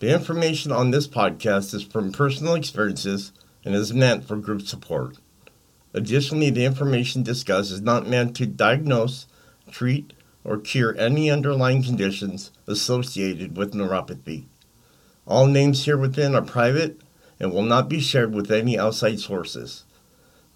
The 0.00 0.14
information 0.14 0.70
on 0.70 0.92
this 0.92 1.08
podcast 1.08 1.74
is 1.74 1.82
from 1.82 2.12
personal 2.12 2.54
experiences 2.54 3.32
and 3.64 3.74
is 3.74 3.92
meant 3.92 4.24
for 4.24 4.36
group 4.36 4.62
support. 4.62 5.16
Additionally, 5.92 6.50
the 6.50 6.64
information 6.64 7.24
discussed 7.24 7.72
is 7.72 7.80
not 7.80 8.06
meant 8.06 8.36
to 8.36 8.46
diagnose, 8.46 9.26
treat, 9.72 10.12
or 10.44 10.58
cure 10.58 10.96
any 10.96 11.28
underlying 11.28 11.82
conditions 11.82 12.52
associated 12.68 13.56
with 13.56 13.74
neuropathy. 13.74 14.44
All 15.26 15.48
names 15.48 15.84
here 15.84 15.98
within 15.98 16.36
are 16.36 16.42
private 16.42 17.00
and 17.40 17.52
will 17.52 17.62
not 17.62 17.88
be 17.88 17.98
shared 17.98 18.32
with 18.32 18.52
any 18.52 18.78
outside 18.78 19.18
sources. 19.18 19.84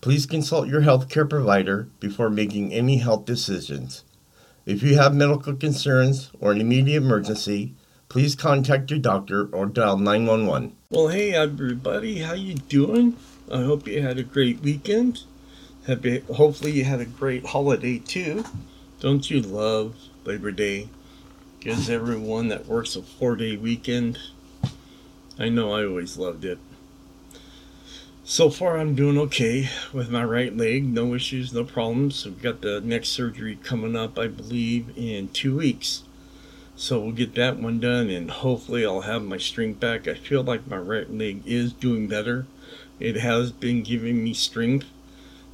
Please 0.00 0.24
consult 0.24 0.68
your 0.68 0.82
healthcare 0.82 1.28
provider 1.28 1.88
before 1.98 2.30
making 2.30 2.72
any 2.72 2.98
health 2.98 3.24
decisions. 3.24 4.04
If 4.66 4.84
you 4.84 4.96
have 4.98 5.16
medical 5.16 5.56
concerns 5.56 6.30
or 6.38 6.52
an 6.52 6.60
immediate 6.60 7.02
emergency, 7.02 7.74
please 8.12 8.34
contact 8.34 8.90
your 8.90 9.00
doctor 9.00 9.48
or 9.52 9.64
dial 9.64 9.96
911. 9.96 10.76
Well, 10.90 11.08
hey 11.08 11.32
everybody, 11.32 12.18
how 12.18 12.34
you 12.34 12.56
doing? 12.56 13.16
I 13.50 13.62
hope 13.62 13.88
you 13.88 14.02
had 14.02 14.18
a 14.18 14.22
great 14.22 14.60
weekend. 14.60 15.22
Happy, 15.86 16.18
hopefully 16.36 16.72
you 16.72 16.84
had 16.84 17.00
a 17.00 17.06
great 17.06 17.46
holiday 17.46 17.98
too. 17.98 18.44
Don't 19.00 19.30
you 19.30 19.40
love 19.40 19.96
Labor 20.26 20.50
Day? 20.50 20.90
Gives 21.60 21.88
everyone 21.88 22.48
that 22.48 22.66
works 22.66 22.96
a 22.96 23.02
four-day 23.02 23.56
weekend. 23.56 24.18
I 25.38 25.48
know 25.48 25.72
I 25.72 25.86
always 25.86 26.18
loved 26.18 26.44
it. 26.44 26.58
So 28.24 28.50
far, 28.50 28.76
I'm 28.76 28.94
doing 28.94 29.16
okay 29.20 29.70
with 29.90 30.10
my 30.10 30.22
right 30.22 30.54
leg. 30.54 30.84
No 30.84 31.14
issues, 31.14 31.54
no 31.54 31.64
problems. 31.64 32.26
We've 32.26 32.42
got 32.42 32.60
the 32.60 32.82
next 32.82 33.08
surgery 33.08 33.56
coming 33.56 33.96
up, 33.96 34.18
I 34.18 34.26
believe, 34.26 34.92
in 34.98 35.28
two 35.28 35.56
weeks. 35.56 36.02
So 36.74 37.00
we'll 37.00 37.12
get 37.12 37.34
that 37.34 37.58
one 37.58 37.80
done, 37.80 38.08
and 38.08 38.30
hopefully, 38.30 38.84
I'll 38.84 39.02
have 39.02 39.22
my 39.22 39.36
strength 39.36 39.78
back. 39.78 40.08
I 40.08 40.14
feel 40.14 40.42
like 40.42 40.66
my 40.66 40.78
right 40.78 41.10
leg 41.10 41.42
is 41.46 41.72
doing 41.72 42.08
better. 42.08 42.46
It 42.98 43.16
has 43.16 43.52
been 43.52 43.82
giving 43.82 44.24
me 44.24 44.32
strength, 44.32 44.86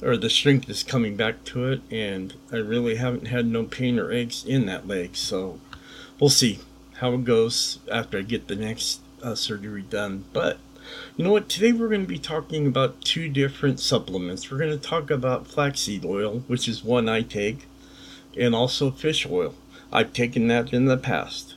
or 0.01 0.15
the 0.15 0.29
strength 0.29 0.69
is 0.69 0.81
coming 0.81 1.17
back 1.17 1.43
to 1.45 1.65
it, 1.65 1.81
and 1.91 2.33
I 2.51 2.57
really 2.57 2.95
haven't 2.95 3.27
had 3.27 3.45
no 3.45 3.65
pain 3.65 3.99
or 3.99 4.11
aches 4.11 4.43
in 4.43 4.65
that 4.67 4.87
leg. 4.87 5.15
So 5.15 5.59
we'll 6.19 6.29
see 6.29 6.59
how 6.95 7.13
it 7.13 7.25
goes 7.25 7.79
after 7.91 8.17
I 8.17 8.21
get 8.21 8.47
the 8.47 8.55
next 8.55 9.01
uh, 9.21 9.35
surgery 9.35 9.81
done. 9.81 10.25
But 10.31 10.57
you 11.17 11.25
know 11.25 11.31
what? 11.31 11.49
Today 11.49 11.73
we're 11.73 11.89
going 11.89 12.01
to 12.01 12.07
be 12.07 12.17
talking 12.17 12.65
about 12.65 13.01
two 13.01 13.29
different 13.29 13.79
supplements. 13.79 14.49
We're 14.49 14.57
going 14.57 14.71
to 14.71 14.77
talk 14.77 15.11
about 15.11 15.47
flaxseed 15.47 16.05
oil, 16.05 16.43
which 16.47 16.67
is 16.67 16.83
one 16.83 17.09
I 17.09 17.21
take, 17.21 17.67
and 18.37 18.55
also 18.55 18.89
fish 18.89 19.27
oil. 19.29 19.53
I've 19.91 20.13
taken 20.13 20.47
that 20.47 20.73
in 20.73 20.85
the 20.85 20.97
past. 20.97 21.55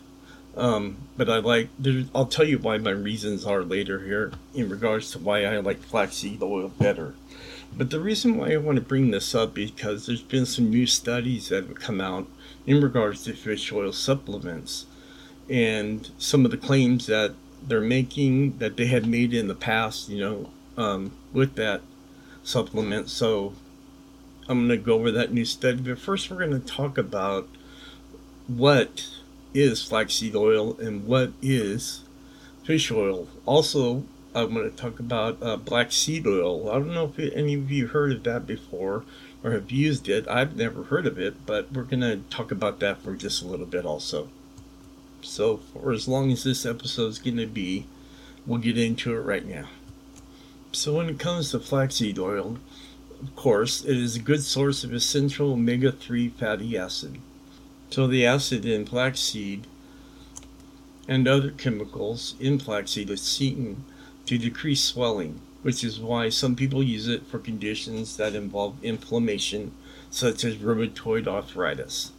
Um, 0.57 0.97
but 1.17 1.31
I 1.31 1.39
like, 1.39 1.69
I'll 2.15 2.27
tell 2.27 2.47
you 2.47 2.59
why 2.59 2.79
my 2.79 2.91
reasons 2.91 3.47
are 3.47 3.63
later 3.63 4.01
here 4.01 4.33
in 4.55 4.69
regards 4.69 5.11
to 5.13 5.19
why 5.19 5.45
I 5.45 5.59
like 5.59 5.81
flaxseed 5.81 6.42
oil 6.42 6.69
better. 6.69 7.15
But 7.75 7.91
the 7.91 8.01
reason 8.01 8.37
why 8.37 8.53
I 8.53 8.59
want 8.59 8.77
to 8.77 8.85
bring 8.85 9.11
this 9.11 9.35
up 9.35 9.57
is 9.57 9.71
because 9.71 10.05
there's 10.05 10.23
been 10.23 10.45
some 10.45 10.69
new 10.69 10.87
studies 10.87 11.48
that 11.48 11.67
have 11.67 11.81
come 11.81 12.01
out 12.01 12.27
in 12.67 12.83
regards 12.83 13.25
to 13.25 13.33
fish 13.33 13.73
oil 13.73 13.92
supplements 13.92 14.87
and 15.48 16.11
some 16.19 16.45
of 16.45 16.51
the 16.51 16.57
claims 16.57 17.07
that 17.07 17.35
they're 17.67 17.81
making 17.81 18.59
that 18.59 18.77
they 18.77 18.87
had 18.87 19.07
made 19.07 19.33
in 19.33 19.48
the 19.48 19.55
past, 19.55 20.09
you 20.09 20.21
know, 20.21 20.51
um, 20.77 21.13
with 21.33 21.55
that 21.55 21.81
supplement. 22.42 23.09
So 23.09 23.55
I'm 24.48 24.67
going 24.67 24.81
to 24.81 24.85
go 24.85 24.95
over 24.95 25.11
that 25.11 25.33
new 25.33 25.45
study. 25.45 25.79
But 25.79 25.98
first, 25.98 26.31
we're 26.31 26.39
going 26.39 26.61
to 26.61 26.67
talk 26.67 26.98
about 26.98 27.48
what 28.57 29.08
is 29.55 29.83
flaxseed 29.83 30.35
oil 30.35 30.79
and 30.79 31.07
what 31.07 31.33
is 31.40 32.02
fish 32.64 32.90
oil. 32.90 33.29
Also, 33.46 34.05
I'm 34.35 34.55
going 34.55 34.70
to 34.70 34.77
talk 34.77 34.98
about 34.98 35.42
uh, 35.42 35.57
black 35.57 35.92
seed 35.92 36.27
oil. 36.27 36.70
I 36.70 36.74
don't 36.74 36.95
know 36.95 37.12
if 37.17 37.33
any 37.35 37.55
of 37.55 37.70
you 37.70 37.89
heard 37.89 38.12
of 38.12 38.23
that 38.24 38.46
before 38.46 39.05
or 39.45 39.51
have 39.52 39.70
used 39.70 40.08
it. 40.08 40.27
I've 40.29 40.57
never 40.57 40.85
heard 40.85 41.07
of 41.07 41.18
it, 41.18 41.45
but 41.45 41.73
we're 41.73 41.83
going 41.83 42.01
to 42.01 42.23
talk 42.30 42.51
about 42.51 42.80
that 42.80 43.02
for 43.02 43.14
just 43.14 43.42
a 43.42 43.46
little 43.46 43.67
bit 43.67 43.85
also. 43.85 44.29
So, 45.20 45.58
for 45.58 45.92
as 45.92 46.08
long 46.08 46.33
as 46.33 46.45
this 46.45 46.67
episode 46.67 47.08
is 47.08 47.18
going 47.18 47.36
to 47.36 47.46
be, 47.46 47.86
we'll 48.46 48.58
get 48.58 48.79
into 48.79 49.14
it 49.14 49.20
right 49.20 49.46
now. 49.46 49.68
So, 50.73 50.95
when 50.96 51.08
it 51.08 51.18
comes 51.18 51.51
to 51.51 51.61
flaxseed 51.61 52.18
oil, 52.18 52.58
of 53.20 53.36
course, 53.36 53.85
it 53.85 53.96
is 53.96 54.17
a 54.17 54.20
good 54.20 54.42
source 54.42 54.83
of 54.83 54.92
essential 54.92 55.52
omega 55.52 55.92
3 55.92 56.30
fatty 56.30 56.77
acid. 56.77 57.20
So, 57.92 58.07
the 58.07 58.25
acid 58.25 58.64
in 58.64 58.86
flaxseed 58.86 59.67
and 61.07 61.29
other 61.29 61.51
chemicals 61.51 62.36
in 62.41 62.58
flaxseed 62.58 63.11
is 63.11 63.20
seen 63.20 63.85
to 64.25 64.39
decrease 64.39 64.83
swelling, 64.83 65.42
which 65.61 65.85
is 65.85 66.01
why 66.01 66.30
some 66.30 66.57
people 66.57 66.83
use 66.83 67.07
it 67.07 67.27
for 67.27 67.39
conditions 67.39 68.17
that 68.17 68.35
involve 68.35 68.83
inflammation, 68.83 69.73
such 70.08 70.42
as 70.42 70.57
rheumatoid 70.57 71.29
arthritis. 71.29 72.13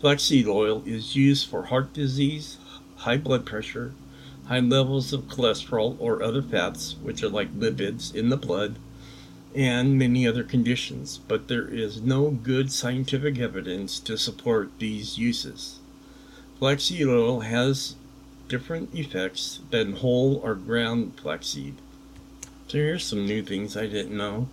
Flaxseed 0.00 0.48
oil 0.48 0.82
is 0.84 1.14
used 1.14 1.48
for 1.48 1.66
heart 1.66 1.92
disease, 1.92 2.58
high 2.96 3.18
blood 3.18 3.46
pressure, 3.46 3.94
high 4.46 4.58
levels 4.58 5.12
of 5.12 5.28
cholesterol 5.28 5.94
or 6.00 6.24
other 6.24 6.42
fats, 6.42 6.96
which 7.04 7.22
are 7.22 7.28
like 7.28 7.54
lipids 7.54 8.12
in 8.12 8.30
the 8.30 8.36
blood, 8.36 8.80
and 9.54 9.98
many 9.98 10.26
other 10.26 10.42
conditions, 10.42 11.20
but 11.28 11.48
there 11.48 11.68
is 11.68 12.00
no 12.00 12.30
good 12.30 12.72
scientific 12.72 13.38
evidence 13.38 14.00
to 14.00 14.18
support 14.18 14.70
these 14.78 15.16
uses. 15.16 15.78
Flaxseed 16.58 17.06
oil 17.06 17.40
has 17.40 17.94
different 18.48 18.94
effects 18.94 19.60
than 19.70 19.96
whole 19.96 20.40
or 20.42 20.54
ground 20.54 21.12
flaxseed. 21.20 21.74
So 22.68 22.78
here's 22.78 23.04
some 23.04 23.26
new 23.26 23.42
things 23.42 23.76
I 23.76 23.86
didn't 23.86 24.16
know. 24.16 24.48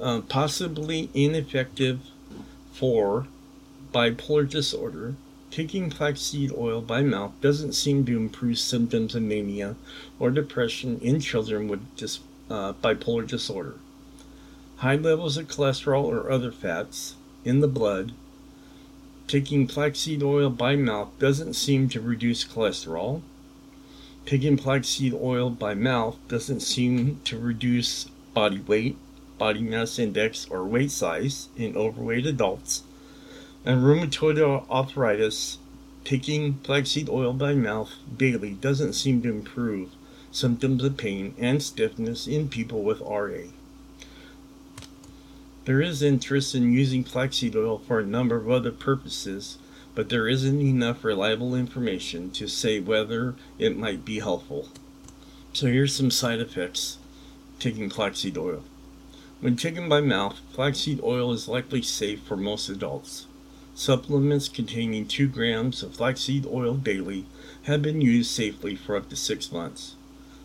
Uh, 0.00 0.20
possibly 0.20 1.10
ineffective 1.14 2.00
for 2.72 3.26
bipolar 3.92 4.48
disorder, 4.48 5.14
taking 5.50 5.90
flaxseed 5.90 6.52
oil 6.56 6.80
by 6.80 7.02
mouth 7.02 7.32
doesn't 7.40 7.74
seem 7.74 8.04
to 8.04 8.16
improve 8.16 8.58
symptoms 8.58 9.14
of 9.14 9.22
mania 9.22 9.76
or 10.18 10.30
depression 10.30 10.98
in 11.00 11.20
children 11.20 11.68
with 11.68 11.96
dis, 11.96 12.20
uh, 12.50 12.72
bipolar 12.74 13.26
disorder. 13.26 13.74
High 14.84 14.96
levels 14.96 15.38
of 15.38 15.48
cholesterol 15.48 16.04
or 16.04 16.30
other 16.30 16.52
fats 16.52 17.14
in 17.42 17.60
the 17.60 17.66
blood. 17.66 18.12
Taking 19.26 19.66
flaxseed 19.66 20.22
oil 20.22 20.50
by 20.50 20.76
mouth 20.76 21.08
doesn't 21.18 21.54
seem 21.54 21.88
to 21.88 22.02
reduce 22.02 22.44
cholesterol. 22.44 23.22
Taking 24.26 24.58
flaxseed 24.58 25.14
oil 25.14 25.48
by 25.48 25.72
mouth 25.72 26.18
doesn't 26.28 26.60
seem 26.60 27.18
to 27.24 27.38
reduce 27.38 28.10
body 28.34 28.58
weight, 28.58 28.98
body 29.38 29.62
mass 29.62 29.98
index, 29.98 30.46
or 30.50 30.66
weight 30.66 30.90
size 30.90 31.48
in 31.56 31.78
overweight 31.78 32.26
adults 32.26 32.82
and 33.64 33.84
rheumatoid 33.84 34.38
arthritis, 34.68 35.56
taking 36.04 36.58
flaxseed 36.62 37.08
oil 37.08 37.32
by 37.32 37.54
mouth 37.54 37.92
daily 38.14 38.50
doesn't 38.50 38.92
seem 38.92 39.22
to 39.22 39.30
improve 39.30 39.92
symptoms 40.30 40.84
of 40.84 40.98
pain 40.98 41.32
and 41.38 41.62
stiffness 41.62 42.26
in 42.26 42.50
people 42.50 42.82
with 42.82 43.00
RA. 43.00 43.44
There 45.66 45.80
is 45.80 46.02
interest 46.02 46.54
in 46.54 46.74
using 46.74 47.04
flaxseed 47.04 47.56
oil 47.56 47.78
for 47.78 47.98
a 47.98 48.06
number 48.06 48.36
of 48.36 48.50
other 48.50 48.70
purposes, 48.70 49.56
but 49.94 50.10
there 50.10 50.28
isn't 50.28 50.60
enough 50.60 51.02
reliable 51.02 51.54
information 51.54 52.30
to 52.32 52.48
say 52.48 52.80
whether 52.80 53.34
it 53.58 53.74
might 53.74 54.04
be 54.04 54.18
helpful. 54.18 54.68
So 55.54 55.68
here's 55.68 55.96
some 55.96 56.10
side 56.10 56.40
effects 56.40 56.98
taking 57.58 57.88
flaxseed 57.88 58.36
oil. 58.36 58.62
When 59.40 59.56
taken 59.56 59.88
by 59.88 60.02
mouth, 60.02 60.38
flaxseed 60.52 61.00
oil 61.02 61.32
is 61.32 61.48
likely 61.48 61.80
safe 61.80 62.20
for 62.20 62.36
most 62.36 62.68
adults. 62.68 63.24
Supplements 63.74 64.50
containing 64.50 65.06
2 65.06 65.28
grams 65.28 65.82
of 65.82 65.96
flaxseed 65.96 66.44
oil 66.44 66.74
daily 66.74 67.24
have 67.62 67.80
been 67.80 68.02
used 68.02 68.30
safely 68.30 68.76
for 68.76 68.96
up 68.96 69.08
to 69.08 69.16
6 69.16 69.50
months. 69.50 69.94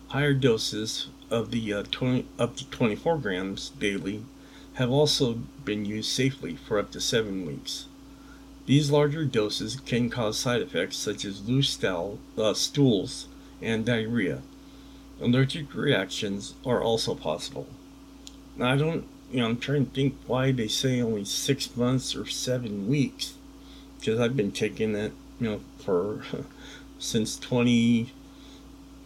Higher 0.08 0.32
doses 0.32 1.08
of 1.28 1.50
the 1.50 1.74
uh, 1.74 1.82
20, 1.90 2.24
up 2.38 2.56
to 2.56 2.64
24 2.70 3.18
grams 3.18 3.68
daily 3.78 4.24
have 4.80 4.90
also 4.90 5.34
been 5.62 5.84
used 5.84 6.08
safely 6.08 6.56
for 6.56 6.78
up 6.78 6.90
to 6.90 6.98
7 7.02 7.44
weeks. 7.44 7.84
These 8.64 8.90
larger 8.90 9.26
doses 9.26 9.76
can 9.76 10.08
cause 10.08 10.38
side 10.38 10.62
effects 10.62 10.96
such 10.96 11.26
as 11.26 11.46
loose 11.46 11.84
uh, 11.84 12.54
stools 12.54 13.28
and 13.60 13.84
diarrhea. 13.84 14.40
allergic 15.20 15.74
reactions 15.74 16.54
are 16.64 16.82
also 16.82 17.14
possible. 17.14 17.66
Now, 18.56 18.72
I 18.72 18.78
don't, 18.78 19.04
you 19.30 19.40
know, 19.40 19.48
I'm 19.48 19.58
trying 19.58 19.84
to 19.84 19.92
think 19.92 20.16
why 20.26 20.50
they 20.50 20.68
say 20.68 21.02
only 21.02 21.26
six 21.26 21.76
months 21.76 22.16
or 22.16 22.24
seven 22.24 22.88
weeks, 22.88 23.34
because 23.98 24.18
I've 24.18 24.36
been 24.36 24.50
taking 24.50 24.94
it, 24.94 25.12
you 25.38 25.50
know, 25.50 25.60
for 25.84 26.22
since 26.98 27.38
20, 27.38 28.04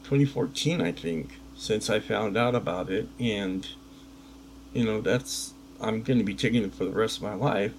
2014, 0.05 0.81
I 0.81 0.93
think, 0.93 1.41
since 1.56 1.91
I 1.91 1.99
found 1.99 2.37
out 2.37 2.55
about 2.55 2.91
it, 2.91 3.09
and 3.19 3.67
you 4.73 4.85
know, 4.85 5.00
that's 5.00 5.53
I'm 5.81 6.03
going 6.03 6.19
to 6.19 6.25
be 6.25 6.35
taking 6.35 6.62
it 6.62 6.75
for 6.75 6.85
the 6.85 6.91
rest 6.91 7.19
of 7.19 7.23
my 7.25 7.35
life. 7.35 7.73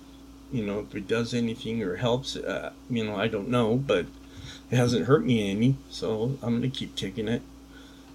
You 0.52 0.66
know, 0.66 0.80
if 0.80 0.96
it 0.96 1.08
does 1.08 1.34
anything 1.34 1.82
or 1.82 1.96
helps, 1.98 2.36
uh, 2.36 2.72
you 2.90 3.04
know, 3.04 3.16
I 3.16 3.28
don't 3.28 3.50
know, 3.50 3.76
but 3.76 4.06
it 4.72 4.76
hasn't 4.76 5.06
hurt 5.06 5.26
me 5.26 5.50
any, 5.50 5.76
so 5.90 6.38
I'm 6.42 6.60
going 6.60 6.72
to 6.72 6.78
keep 6.78 6.96
taking 6.96 7.28
it. 7.28 7.42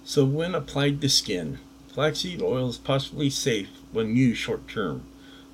So, 0.03 0.25
when 0.25 0.55
applied 0.55 1.01
to 1.01 1.09
skin, 1.09 1.59
flaxseed 1.89 2.41
oil 2.41 2.69
is 2.69 2.77
possibly 2.77 3.29
safe 3.29 3.69
when 3.91 4.15
used 4.15 4.39
short 4.39 4.67
term. 4.67 5.03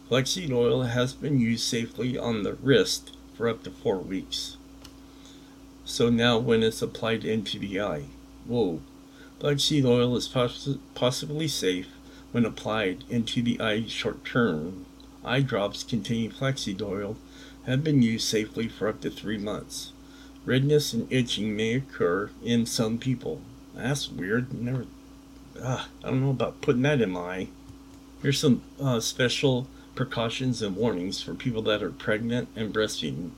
Flaxseed 0.07 0.51
oil 0.51 0.83
has 0.83 1.13
been 1.13 1.39
used 1.39 1.63
safely 1.63 2.17
on 2.17 2.43
the 2.43 2.53
wrist 2.53 3.17
for 3.35 3.49
up 3.49 3.63
to 3.63 3.71
four 3.71 3.97
weeks. 3.97 4.57
So, 5.83 6.09
now 6.09 6.37
when 6.37 6.63
it's 6.63 6.81
applied 6.81 7.25
into 7.25 7.59
the 7.59 7.81
eye, 7.81 8.05
whoa, 8.45 8.81
flaxseed 9.39 9.85
oil 9.85 10.15
is 10.15 10.27
poss- 10.27 10.77
possibly 10.95 11.47
safe 11.47 11.89
when 12.31 12.45
applied 12.45 13.03
into 13.09 13.41
the 13.41 13.59
eye 13.59 13.85
short 13.87 14.23
term. 14.25 14.85
Eye 15.23 15.41
drops 15.41 15.83
containing 15.83 16.31
flaxseed 16.31 16.81
oil 16.81 17.17
have 17.65 17.83
been 17.83 18.01
used 18.01 18.27
safely 18.27 18.67
for 18.67 18.87
up 18.87 19.01
to 19.01 19.09
three 19.09 19.37
months. 19.37 19.91
Redness 20.45 20.93
and 20.93 21.11
itching 21.11 21.55
may 21.55 21.73
occur 21.73 22.31
in 22.41 22.65
some 22.65 22.97
people. 22.97 23.41
That's 23.75 24.09
weird. 24.09 24.53
Never. 24.53 24.85
Uh, 25.61 25.85
I 26.03 26.09
don't 26.09 26.21
know 26.21 26.29
about 26.29 26.61
putting 26.61 26.83
that 26.83 27.01
in 27.01 27.11
my 27.11 27.19
eye. 27.19 27.47
Here's 28.21 28.39
some 28.39 28.63
uh, 28.81 29.01
special 29.01 29.67
precautions 29.95 30.61
and 30.61 30.75
warnings 30.77 31.21
for 31.21 31.33
people 31.33 31.61
that 31.63 31.83
are 31.83 31.91
pregnant 31.91 32.47
and 32.55 32.73
breastfeeding. 32.73 33.31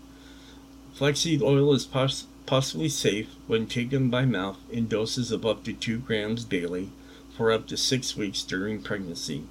Flaxseed 0.94 1.42
oil 1.42 1.74
is 1.74 1.86
pos- 1.86 2.28
possibly 2.46 2.90
safe 2.90 3.30
when 3.48 3.66
taken 3.66 4.10
by 4.10 4.26
mouth 4.26 4.58
in 4.70 4.88
doses 4.88 5.32
of 5.32 5.46
up 5.46 5.64
to 5.64 5.74
2 5.74 6.00
grams 6.00 6.44
daily 6.44 6.92
for 7.40 7.54
up 7.54 7.66
to 7.68 7.78
6 7.78 8.18
weeks 8.18 8.44
during 8.44 8.82
pregnancy. 8.82 9.46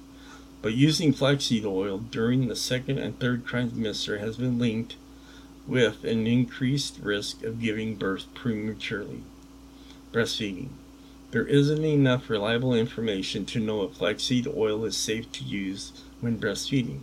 But 0.61 0.75
using 0.75 1.11
flaxseed 1.11 1.65
oil 1.65 1.97
during 1.97 2.47
the 2.47 2.55
second 2.55 2.99
and 2.99 3.17
third 3.17 3.47
trimester 3.47 4.19
has 4.19 4.37
been 4.37 4.59
linked 4.59 4.95
with 5.67 6.03
an 6.03 6.27
increased 6.27 6.99
risk 7.01 7.43
of 7.43 7.59
giving 7.59 7.95
birth 7.95 8.31
prematurely. 8.35 9.23
Breastfeeding. 10.13 10.67
There 11.31 11.47
isn't 11.47 11.83
enough 11.83 12.29
reliable 12.29 12.75
information 12.75 13.43
to 13.47 13.59
know 13.59 13.81
if 13.81 13.93
flaxseed 13.93 14.45
oil 14.45 14.85
is 14.85 14.95
safe 14.95 15.31
to 15.31 15.43
use 15.43 15.91
when 16.21 16.39
breastfeeding. 16.39 16.99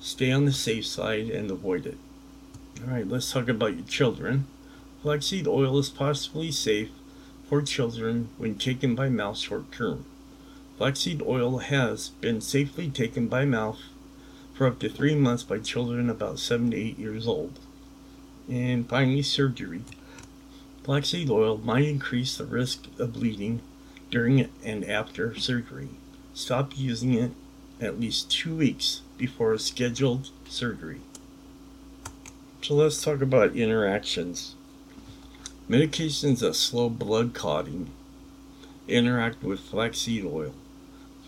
Stay 0.00 0.30
on 0.30 0.44
the 0.44 0.52
safe 0.52 0.86
side 0.86 1.30
and 1.30 1.50
avoid 1.50 1.84
it. 1.84 1.98
Alright, 2.80 3.08
let's 3.08 3.32
talk 3.32 3.48
about 3.48 3.74
your 3.74 3.86
children. 3.86 4.46
Flaxseed 5.02 5.48
oil 5.48 5.78
is 5.78 5.88
possibly 5.88 6.52
safe 6.52 6.90
for 7.48 7.60
children 7.60 8.28
when 8.38 8.54
taken 8.54 8.94
by 8.94 9.08
mouth 9.08 9.36
short 9.36 9.72
term. 9.72 10.04
Flaxseed 10.82 11.22
oil 11.22 11.58
has 11.58 12.08
been 12.20 12.40
safely 12.40 12.90
taken 12.90 13.28
by 13.28 13.44
mouth 13.44 13.78
for 14.52 14.66
up 14.66 14.80
to 14.80 14.88
three 14.88 15.14
months 15.14 15.44
by 15.44 15.60
children 15.60 16.10
about 16.10 16.40
7 16.40 16.72
to 16.72 16.76
8 16.76 16.98
years 16.98 17.24
old. 17.24 17.60
And 18.48 18.88
finally, 18.88 19.22
surgery. 19.22 19.82
Flaxseed 20.82 21.30
oil 21.30 21.58
might 21.58 21.84
increase 21.84 22.36
the 22.36 22.46
risk 22.46 22.86
of 22.98 23.12
bleeding 23.12 23.60
during 24.10 24.48
and 24.64 24.84
after 24.84 25.38
surgery. 25.38 25.90
Stop 26.34 26.76
using 26.76 27.14
it 27.14 27.30
at 27.80 28.00
least 28.00 28.28
two 28.28 28.56
weeks 28.56 29.02
before 29.16 29.52
a 29.52 29.60
scheduled 29.60 30.30
surgery. 30.48 31.00
So 32.60 32.74
let's 32.74 33.00
talk 33.00 33.22
about 33.22 33.54
interactions. 33.54 34.56
Medications 35.70 36.40
that 36.40 36.54
slow 36.54 36.88
blood 36.88 37.34
clotting 37.34 37.92
interact 38.88 39.44
with 39.44 39.60
flaxseed 39.60 40.24
oil. 40.24 40.52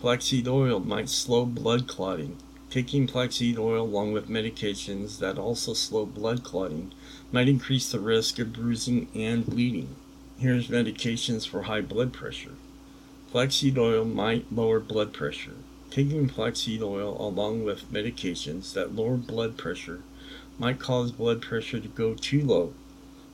Flaxseed 0.01 0.45
oil 0.45 0.81
might 0.81 1.07
slow 1.07 1.45
blood 1.45 1.87
clotting. 1.87 2.35
Taking 2.69 3.07
flaxseed 3.07 3.57
oil 3.57 3.85
along 3.85 4.11
with 4.11 4.27
medications 4.27 5.19
that 5.19 5.37
also 5.37 5.73
slow 5.73 6.05
blood 6.05 6.43
clotting 6.43 6.91
might 7.31 7.47
increase 7.47 7.89
the 7.89 8.01
risk 8.01 8.37
of 8.37 8.51
bruising 8.51 9.07
and 9.15 9.45
bleeding. 9.45 9.95
Here's 10.37 10.67
medications 10.67 11.47
for 11.47 11.63
high 11.63 11.79
blood 11.79 12.11
pressure. 12.11 12.55
Flaxseed 13.31 13.77
oil 13.77 14.03
might 14.03 14.51
lower 14.51 14.81
blood 14.81 15.13
pressure. 15.13 15.55
Taking 15.91 16.27
flaxseed 16.27 16.83
oil 16.83 17.15
along 17.17 17.63
with 17.63 17.89
medications 17.91 18.73
that 18.73 18.93
lower 18.93 19.15
blood 19.15 19.57
pressure 19.57 20.01
might 20.59 20.77
cause 20.77 21.13
blood 21.13 21.41
pressure 21.41 21.79
to 21.79 21.87
go 21.87 22.15
too 22.15 22.41
low. 22.41 22.73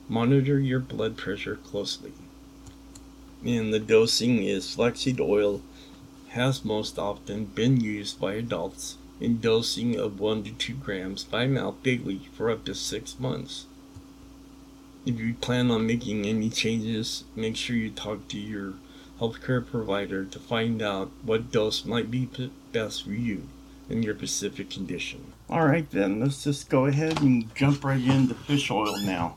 Monitor 0.08 0.60
your 0.60 0.78
blood 0.78 1.16
pressure 1.16 1.56
closely. 1.56 2.12
And 3.44 3.74
the 3.74 3.80
dosing 3.80 4.44
is 4.44 4.72
flaxseed 4.72 5.20
oil 5.20 5.60
has 6.32 6.64
most 6.64 6.98
often 6.98 7.44
been 7.44 7.78
used 7.78 8.18
by 8.18 8.32
adults 8.34 8.96
in 9.20 9.40
dosing 9.40 9.98
of 9.98 10.18
1 10.18 10.44
to 10.44 10.50
2 10.52 10.74
grams 10.74 11.24
by 11.24 11.46
mouth 11.46 11.74
daily 11.82 12.22
for 12.32 12.50
up 12.50 12.64
to 12.64 12.74
6 12.74 13.20
months. 13.20 13.66
If 15.04 15.18
you 15.20 15.34
plan 15.34 15.70
on 15.70 15.86
making 15.86 16.24
any 16.24 16.48
changes, 16.48 17.24
make 17.36 17.56
sure 17.56 17.76
you 17.76 17.90
talk 17.90 18.28
to 18.28 18.38
your 18.38 18.74
healthcare 19.20 19.64
provider 19.64 20.24
to 20.24 20.38
find 20.38 20.80
out 20.80 21.10
what 21.22 21.52
dose 21.52 21.84
might 21.84 22.10
be 22.10 22.28
best 22.72 23.04
for 23.04 23.12
you 23.12 23.48
and 23.90 24.02
your 24.02 24.16
specific 24.16 24.70
condition. 24.70 25.32
Alright, 25.50 25.90
then, 25.90 26.20
let's 26.20 26.44
just 26.44 26.70
go 26.70 26.86
ahead 26.86 27.20
and 27.20 27.54
jump 27.54 27.84
right 27.84 28.00
into 28.00 28.34
fish 28.34 28.70
oil 28.70 28.98
now, 29.02 29.36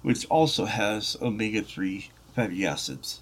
which 0.00 0.24
also 0.26 0.64
has 0.64 1.16
omega 1.20 1.62
3 1.62 2.08
fatty 2.34 2.66
acids. 2.66 3.20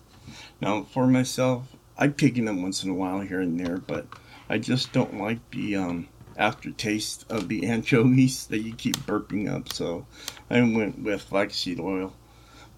Now, 0.60 0.82
for 0.84 1.08
myself, 1.08 1.74
I've 2.02 2.16
taken 2.16 2.46
them 2.46 2.62
once 2.62 2.82
in 2.82 2.88
a 2.88 2.94
while 2.94 3.20
here 3.20 3.42
and 3.42 3.60
there, 3.60 3.76
but 3.76 4.06
I 4.48 4.56
just 4.56 4.90
don't 4.90 5.18
like 5.18 5.38
the 5.50 5.76
um, 5.76 6.08
aftertaste 6.34 7.26
of 7.30 7.48
the 7.48 7.66
anchovies 7.68 8.46
that 8.46 8.60
you 8.60 8.72
keep 8.74 8.96
burping 9.00 9.54
up, 9.54 9.70
so 9.70 10.06
I 10.48 10.62
went 10.62 11.00
with 11.00 11.20
flaxseed 11.20 11.78
oil. 11.78 12.14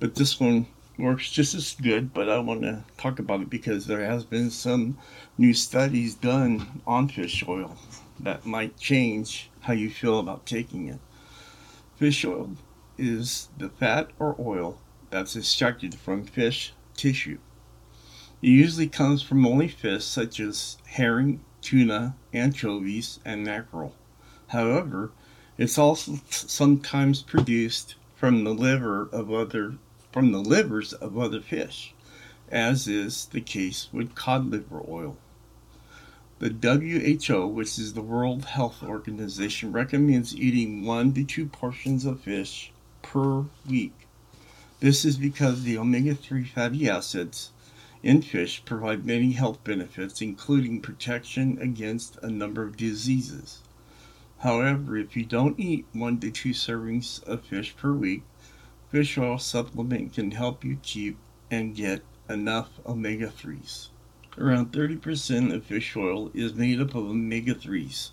But 0.00 0.16
this 0.16 0.40
one 0.40 0.66
works 0.98 1.30
just 1.30 1.54
as 1.54 1.76
good, 1.80 2.12
but 2.12 2.28
I 2.28 2.40
want 2.40 2.62
to 2.62 2.82
talk 2.98 3.20
about 3.20 3.42
it 3.42 3.48
because 3.48 3.86
there 3.86 4.04
has 4.04 4.24
been 4.24 4.50
some 4.50 4.98
new 5.38 5.54
studies 5.54 6.16
done 6.16 6.82
on 6.84 7.06
fish 7.06 7.44
oil 7.46 7.76
that 8.18 8.44
might 8.44 8.76
change 8.76 9.52
how 9.60 9.72
you 9.72 9.88
feel 9.88 10.18
about 10.18 10.46
taking 10.46 10.88
it. 10.88 10.98
Fish 11.94 12.24
oil 12.24 12.56
is 12.98 13.50
the 13.56 13.68
fat 13.68 14.10
or 14.18 14.34
oil 14.40 14.80
that's 15.10 15.36
extracted 15.36 15.94
from 15.94 16.24
fish 16.24 16.72
tissue. 16.96 17.38
It 18.42 18.48
usually 18.48 18.88
comes 18.88 19.22
from 19.22 19.46
only 19.46 19.68
fish 19.68 20.04
such 20.04 20.40
as 20.40 20.76
herring, 20.86 21.44
tuna, 21.60 22.16
anchovies, 22.34 23.20
and 23.24 23.44
mackerel. 23.44 23.94
However, 24.48 25.12
it's 25.56 25.78
also 25.78 26.18
sometimes 26.28 27.22
produced 27.22 27.94
from 28.16 28.42
the 28.42 28.52
liver 28.52 29.08
of 29.12 29.32
other 29.32 29.76
from 30.10 30.32
the 30.32 30.42
livers 30.42 30.92
of 30.92 31.16
other 31.16 31.40
fish, 31.40 31.94
as 32.50 32.88
is 32.88 33.26
the 33.26 33.40
case 33.40 33.88
with 33.92 34.16
cod 34.16 34.50
liver 34.50 34.82
oil. 34.88 35.16
The 36.40 36.50
WHO, 36.50 37.46
which 37.46 37.78
is 37.78 37.94
the 37.94 38.02
World 38.02 38.46
Health 38.46 38.82
Organization, 38.82 39.70
recommends 39.70 40.34
eating 40.34 40.84
one 40.84 41.14
to 41.14 41.22
two 41.22 41.46
portions 41.46 42.04
of 42.04 42.22
fish 42.22 42.72
per 43.02 43.44
week. 43.68 44.08
This 44.80 45.04
is 45.04 45.16
because 45.16 45.62
the 45.62 45.78
omega 45.78 46.16
3 46.16 46.42
fatty 46.44 46.88
acids 46.90 47.51
in 48.02 48.20
fish 48.20 48.64
provide 48.64 49.06
many 49.06 49.32
health 49.32 49.62
benefits, 49.62 50.20
including 50.20 50.80
protection 50.80 51.56
against 51.60 52.16
a 52.22 52.28
number 52.28 52.64
of 52.64 52.76
diseases. 52.76 53.62
However, 54.38 54.96
if 54.96 55.16
you 55.16 55.24
don't 55.24 55.60
eat 55.60 55.86
one 55.92 56.18
to 56.18 56.30
two 56.32 56.50
servings 56.50 57.22
of 57.24 57.44
fish 57.44 57.76
per 57.76 57.92
week, 57.92 58.22
fish 58.90 59.16
oil 59.16 59.38
supplement 59.38 60.14
can 60.14 60.32
help 60.32 60.64
you 60.64 60.78
keep 60.82 61.16
and 61.48 61.76
get 61.76 62.02
enough 62.28 62.80
omega 62.84 63.28
3s. 63.28 63.90
Around 64.36 64.72
30% 64.72 65.54
of 65.54 65.64
fish 65.64 65.94
oil 65.96 66.30
is 66.34 66.54
made 66.54 66.80
up 66.80 66.96
of 66.96 67.04
omega 67.04 67.54
3s, 67.54 68.10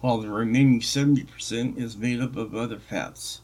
while 0.00 0.18
the 0.18 0.28
remaining 0.28 0.80
70% 0.80 1.78
is 1.78 1.96
made 1.96 2.20
up 2.20 2.36
of 2.36 2.54
other 2.54 2.78
fats. 2.78 3.40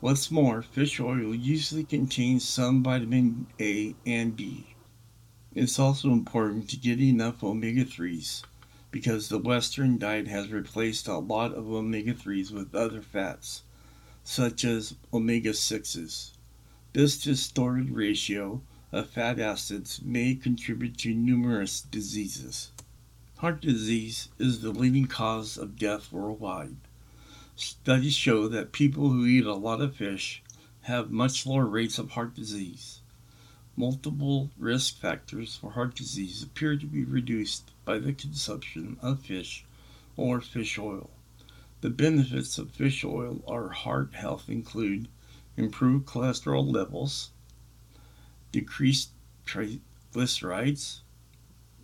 What's 0.00 0.30
more, 0.30 0.62
fish 0.62 1.00
oil 1.00 1.34
usually 1.34 1.84
contains 1.84 2.48
some 2.48 2.82
vitamin 2.82 3.48
A 3.60 3.94
and 4.06 4.34
B. 4.36 4.76
It's 5.60 5.80
also 5.80 6.10
important 6.10 6.70
to 6.70 6.76
get 6.76 7.00
enough 7.00 7.42
omega 7.42 7.84
3s 7.84 8.44
because 8.92 9.28
the 9.28 9.40
Western 9.40 9.98
diet 9.98 10.28
has 10.28 10.52
replaced 10.52 11.08
a 11.08 11.18
lot 11.18 11.52
of 11.52 11.68
omega 11.68 12.14
3s 12.14 12.52
with 12.52 12.76
other 12.76 13.02
fats, 13.02 13.64
such 14.22 14.64
as 14.64 14.94
omega 15.12 15.50
6s. 15.50 16.30
This 16.92 17.20
distorted 17.20 17.90
ratio 17.90 18.62
of 18.92 19.10
fat 19.10 19.40
acids 19.40 20.00
may 20.00 20.36
contribute 20.36 20.96
to 20.98 21.12
numerous 21.12 21.80
diseases. 21.80 22.70
Heart 23.38 23.60
disease 23.60 24.28
is 24.38 24.60
the 24.60 24.70
leading 24.70 25.08
cause 25.08 25.58
of 25.58 25.76
death 25.76 26.12
worldwide. 26.12 26.76
Studies 27.56 28.14
show 28.14 28.46
that 28.46 28.70
people 28.70 29.08
who 29.08 29.26
eat 29.26 29.44
a 29.44 29.54
lot 29.54 29.80
of 29.80 29.96
fish 29.96 30.40
have 30.82 31.10
much 31.10 31.46
lower 31.46 31.66
rates 31.66 31.98
of 31.98 32.12
heart 32.12 32.36
disease. 32.36 32.97
Multiple 33.78 34.50
risk 34.58 34.98
factors 34.98 35.54
for 35.54 35.70
heart 35.70 35.94
disease 35.94 36.42
appear 36.42 36.76
to 36.76 36.84
be 36.84 37.04
reduced 37.04 37.70
by 37.84 38.00
the 38.00 38.12
consumption 38.12 38.96
of 39.00 39.20
fish 39.20 39.64
or 40.16 40.40
fish 40.40 40.80
oil. 40.80 41.10
The 41.80 41.90
benefits 41.90 42.58
of 42.58 42.72
fish 42.72 43.04
oil 43.04 43.40
or 43.46 43.68
heart 43.68 44.14
health 44.14 44.48
include 44.48 45.06
improved 45.56 46.06
cholesterol 46.06 46.68
levels, 46.68 47.30
decreased 48.50 49.10
triglycerides, 49.46 51.02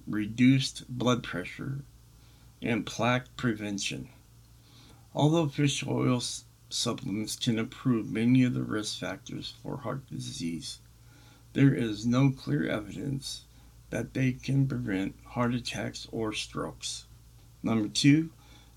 reduced 0.05 0.89
blood 0.89 1.23
pressure, 1.23 1.85
and 2.61 2.85
plaque 2.85 3.37
prevention. 3.37 4.09
Although 5.15 5.49
fish 5.49 5.87
oil 5.87 6.21
supplements 6.69 7.37
can 7.37 7.57
improve 7.57 8.11
many 8.11 8.43
of 8.43 8.55
the 8.55 8.65
risk 8.65 8.99
factors 8.99 9.55
for 9.63 9.77
heart 9.77 10.11
disease, 10.11 10.81
there 11.55 11.75
is 11.75 12.05
no 12.05 12.31
clear 12.31 12.69
evidence 12.69 13.45
that 13.91 14.13
they 14.13 14.33
can 14.33 14.67
prevent 14.67 15.15
heart 15.25 15.55
attacks 15.55 16.07
or 16.13 16.33
strokes. 16.33 17.07
Number 17.63 17.89
two, 17.89 18.31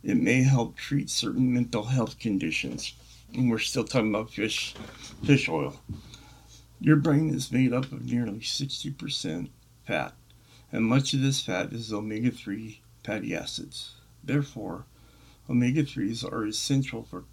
it 0.03 0.15
may 0.15 0.43
help 0.43 0.77
treat 0.77 1.09
certain 1.09 1.53
mental 1.53 1.83
health 1.83 2.17
conditions. 2.19 2.93
And 3.33 3.49
we're 3.49 3.59
still 3.59 3.83
talking 3.83 4.09
about 4.09 4.31
fish, 4.31 4.73
fish 5.25 5.49
oil. 5.49 5.81
Your 6.79 6.95
brain 6.95 7.33
is 7.33 7.51
made 7.51 7.73
up 7.73 7.91
of 7.91 8.05
nearly 8.05 8.39
60% 8.39 9.49
fat, 9.85 10.13
and 10.71 10.85
much 10.85 11.13
of 11.13 11.21
this 11.21 11.41
fat 11.41 11.73
is 11.73 11.91
omega 11.91 12.31
3 12.31 12.79
fatty 13.03 13.35
acids. 13.35 13.95
Therefore, 14.23 14.85
Omega 15.49 15.81
3s 15.83 16.29
are 16.29 16.45
essential 16.45 17.03
for 17.03 17.23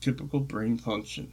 typical 0.00 0.40
brain 0.40 0.76
function. 0.76 1.32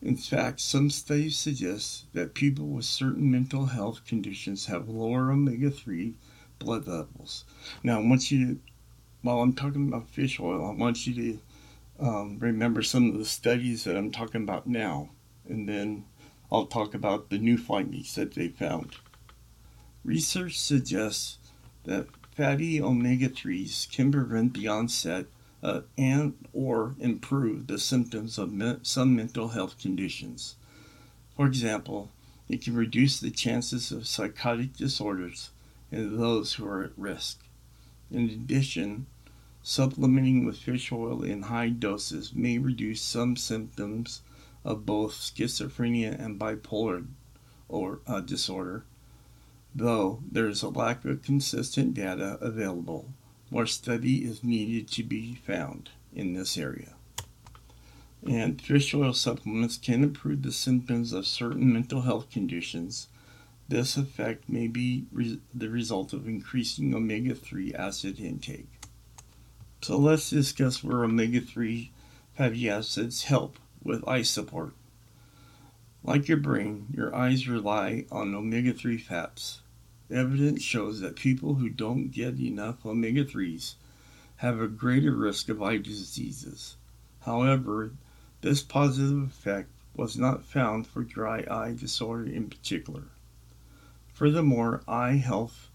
In 0.00 0.16
fact, 0.16 0.60
some 0.60 0.90
studies 0.90 1.36
suggest 1.36 2.12
that 2.12 2.34
people 2.34 2.68
with 2.68 2.84
certain 2.84 3.30
mental 3.30 3.66
health 3.66 4.04
conditions 4.06 4.66
have 4.66 4.88
lower 4.88 5.32
omega 5.32 5.70
3 5.70 6.14
blood 6.58 6.86
levels. 6.86 7.44
Now, 7.82 8.00
I 8.00 8.06
want 8.06 8.30
you 8.30 8.46
to, 8.46 8.60
while 9.22 9.40
I'm 9.40 9.54
talking 9.54 9.88
about 9.88 10.08
fish 10.08 10.38
oil, 10.38 10.64
I 10.64 10.72
want 10.72 11.06
you 11.06 11.14
to 11.14 12.06
um, 12.06 12.38
remember 12.38 12.82
some 12.82 13.10
of 13.10 13.18
the 13.18 13.24
studies 13.24 13.84
that 13.84 13.96
I'm 13.96 14.12
talking 14.12 14.42
about 14.42 14.68
now, 14.68 15.10
and 15.48 15.68
then 15.68 16.04
I'll 16.50 16.66
talk 16.66 16.94
about 16.94 17.30
the 17.30 17.38
new 17.38 17.58
findings 17.58 18.14
that 18.14 18.34
they 18.34 18.48
found. 18.48 18.96
Research 20.04 20.58
suggests 20.58 21.38
that 21.84 22.06
fatty 22.36 22.80
omega-3s 22.80 23.90
can 23.90 24.12
prevent 24.12 24.54
the 24.54 24.68
onset 24.68 25.26
uh, 25.62 25.80
and 25.96 26.34
or 26.52 26.94
improve 27.00 27.66
the 27.66 27.78
symptoms 27.78 28.38
of 28.38 28.52
me- 28.52 28.78
some 28.82 29.16
mental 29.16 29.48
health 29.48 29.78
conditions. 29.78 30.56
For 31.36 31.46
example, 31.46 32.10
it 32.48 32.62
can 32.62 32.74
reduce 32.74 33.20
the 33.20 33.30
chances 33.30 33.92
of 33.92 34.06
psychotic 34.06 34.76
disorders 34.76 35.50
in 35.90 36.16
those 36.16 36.54
who 36.54 36.66
are 36.66 36.82
at 36.82 36.92
risk. 36.96 37.40
In 38.10 38.24
addition, 38.30 39.06
supplementing 39.62 40.44
with 40.44 40.58
fish 40.58 40.90
oil 40.90 41.22
in 41.22 41.42
high 41.42 41.68
doses 41.68 42.34
may 42.34 42.58
reduce 42.58 43.02
some 43.02 43.36
symptoms 43.36 44.22
of 44.64 44.86
both 44.86 45.12
schizophrenia 45.12 46.18
and 46.18 46.38
bipolar 46.38 47.06
or 47.68 48.00
uh, 48.06 48.20
disorder 48.20 48.84
Though 49.74 50.22
there 50.28 50.48
is 50.48 50.62
a 50.62 50.70
lack 50.70 51.04
of 51.04 51.22
consistent 51.22 51.94
data 51.94 52.38
available, 52.40 53.12
more 53.50 53.66
study 53.66 54.24
is 54.24 54.44
needed 54.44 54.88
to 54.88 55.02
be 55.02 55.34
found 55.34 55.90
in 56.14 56.34
this 56.34 56.56
area. 56.56 56.94
And 58.26 58.60
fish 58.60 58.94
oil 58.94 59.12
supplements 59.12 59.76
can 59.76 60.02
improve 60.02 60.42
the 60.42 60.52
symptoms 60.52 61.12
of 61.12 61.26
certain 61.26 61.72
mental 61.72 62.02
health 62.02 62.30
conditions. 62.30 63.08
This 63.68 63.96
effect 63.96 64.48
may 64.48 64.66
be 64.66 65.06
re- 65.12 65.40
the 65.54 65.68
result 65.68 66.12
of 66.12 66.26
increasing 66.26 66.94
omega 66.94 67.34
3 67.34 67.74
acid 67.74 68.18
intake. 68.18 68.68
So 69.82 69.96
let's 69.96 70.30
discuss 70.30 70.82
where 70.82 71.04
omega 71.04 71.40
3 71.40 71.92
fatty 72.34 72.68
acids 72.68 73.24
help 73.24 73.58
with 73.82 74.06
eye 74.08 74.22
support. 74.22 74.74
Like 76.02 76.28
your 76.28 76.38
brain, 76.38 76.86
your 76.92 77.14
eyes 77.14 77.48
rely 77.48 78.06
on 78.10 78.34
omega 78.34 78.72
3 78.72 78.98
fats. 78.98 79.60
Evidence 80.10 80.62
shows 80.62 81.00
that 81.00 81.16
people 81.16 81.56
who 81.56 81.68
don't 81.68 82.08
get 82.08 82.40
enough 82.40 82.86
omega 82.86 83.24
3s 83.24 83.74
have 84.36 84.58
a 84.58 84.66
greater 84.66 85.14
risk 85.14 85.50
of 85.50 85.62
eye 85.62 85.76
diseases. 85.76 86.76
However, 87.20 87.92
this 88.40 88.62
positive 88.62 89.24
effect 89.24 89.68
was 89.94 90.16
not 90.16 90.44
found 90.44 90.86
for 90.86 91.02
dry 91.02 91.44
eye 91.50 91.74
disorder 91.78 92.24
in 92.24 92.48
particular. 92.48 93.02
Furthermore, 94.14 94.82
eye 94.88 95.16
health 95.16 95.68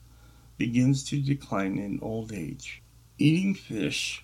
begins 0.57 1.03
to 1.03 1.21
decline 1.21 1.77
in 1.77 1.99
old 2.01 2.33
age. 2.33 2.81
Eating 3.19 3.53
fish 3.53 4.23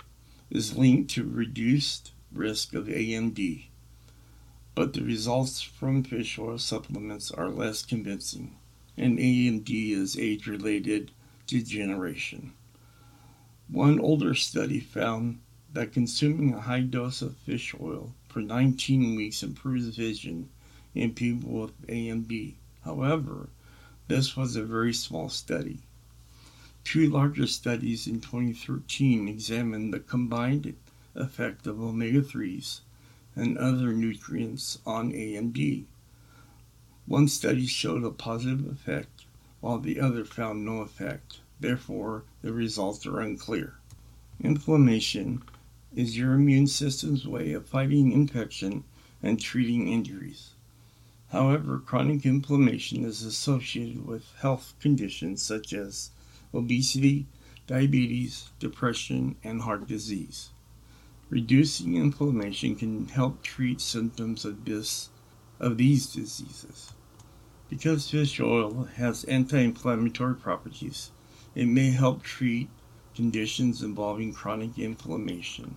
is 0.49 0.75
linked 0.75 1.11
to 1.11 1.23
reduced 1.23 2.13
risk 2.31 2.73
of 2.73 2.87
AMD, 2.87 3.65
but 4.73 4.93
the 4.93 5.03
results 5.03 5.61
from 5.61 6.03
fish 6.03 6.39
oil 6.39 6.57
supplements 6.57 7.29
are 7.29 7.49
less 7.49 7.85
convincing 7.85 8.55
and 8.99 9.17
AMD 9.17 9.69
is 9.91 10.19
age 10.19 10.45
related 10.45 11.11
degeneration. 11.47 12.53
One 13.69 13.99
older 13.99 14.35
study 14.35 14.79
found 14.79 15.39
that 15.71 15.93
consuming 15.93 16.53
a 16.53 16.59
high 16.59 16.81
dose 16.81 17.21
of 17.21 17.37
fish 17.37 17.73
oil 17.79 18.13
for 18.27 18.41
19 18.41 19.15
weeks 19.15 19.41
improves 19.41 19.95
vision 19.95 20.49
in 20.93 21.13
people 21.13 21.61
with 21.61 21.87
AMD. 21.87 22.55
However, 22.83 23.49
this 24.07 24.35
was 24.35 24.55
a 24.55 24.63
very 24.63 24.93
small 24.93 25.29
study. 25.29 25.79
Two 26.83 27.09
larger 27.09 27.47
studies 27.47 28.07
in 28.07 28.19
2013 28.19 29.27
examined 29.27 29.93
the 29.93 29.99
combined 29.99 30.75
effect 31.15 31.67
of 31.67 31.81
omega 31.81 32.21
3s 32.21 32.81
and 33.35 33.57
other 33.57 33.93
nutrients 33.93 34.79
on 34.85 35.11
AMD. 35.11 35.85
One 37.09 37.27
study 37.27 37.65
showed 37.65 38.03
a 38.03 38.11
positive 38.11 38.67
effect, 38.67 39.25
while 39.61 39.79
the 39.79 39.99
other 39.99 40.23
found 40.23 40.63
no 40.63 40.81
effect. 40.81 41.39
Therefore, 41.59 42.23
the 42.43 42.53
results 42.53 43.03
are 43.07 43.19
unclear. 43.19 43.79
Inflammation 44.39 45.41
is 45.95 46.19
your 46.19 46.33
immune 46.33 46.67
system's 46.67 47.27
way 47.27 47.53
of 47.53 47.65
fighting 47.65 48.11
infection 48.11 48.83
and 49.23 49.41
treating 49.41 49.87
injuries. 49.87 50.51
However, 51.29 51.79
chronic 51.79 52.27
inflammation 52.27 53.03
is 53.03 53.23
associated 53.23 54.05
with 54.05 54.31
health 54.41 54.75
conditions 54.79 55.41
such 55.41 55.73
as 55.73 56.11
obesity, 56.53 57.25
diabetes, 57.65 58.51
depression, 58.59 59.35
and 59.43 59.63
heart 59.63 59.87
disease. 59.87 60.49
Reducing 61.31 61.95
inflammation 61.95 62.75
can 62.75 63.07
help 63.07 63.41
treat 63.41 63.81
symptoms 63.81 64.45
of 64.45 64.63
this 64.63 65.09
of 65.59 65.77
these 65.77 66.05
diseases. 66.05 66.93
Because 67.69 68.09
fish 68.09 68.39
oil 68.39 68.89
has 68.95 69.25
anti 69.25 69.59
inflammatory 69.59 70.35
properties, 70.35 71.11
it 71.53 71.67
may 71.67 71.91
help 71.91 72.23
treat 72.23 72.67
conditions 73.15 73.83
involving 73.83 74.33
chronic 74.33 74.79
inflammation. 74.79 75.75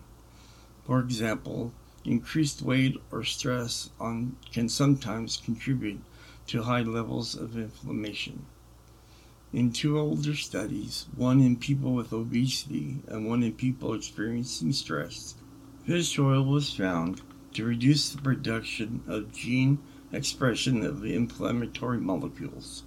For 0.86 1.00
example, 1.00 1.74
increased 2.04 2.62
weight 2.62 2.96
or 3.10 3.24
stress 3.24 3.90
on, 4.00 4.36
can 4.50 4.70
sometimes 4.70 5.36
contribute 5.36 6.00
to 6.46 6.62
high 6.62 6.80
levels 6.80 7.34
of 7.34 7.58
inflammation. 7.58 8.46
In 9.52 9.70
two 9.70 9.98
older 9.98 10.34
studies, 10.34 11.06
one 11.14 11.40
in 11.40 11.56
people 11.56 11.92
with 11.92 12.14
obesity 12.14 13.02
and 13.06 13.26
one 13.26 13.42
in 13.42 13.52
people 13.52 13.92
experiencing 13.92 14.72
stress, 14.72 15.34
fish 15.84 16.18
oil 16.18 16.42
was 16.42 16.72
found 16.72 17.20
to 17.52 17.64
reduce 17.64 18.08
the 18.08 18.22
production 18.22 19.02
of 19.06 19.30
gene 19.30 19.78
expression 20.12 20.84
of 20.84 21.00
the 21.00 21.14
inflammatory 21.14 21.98
molecules. 21.98 22.84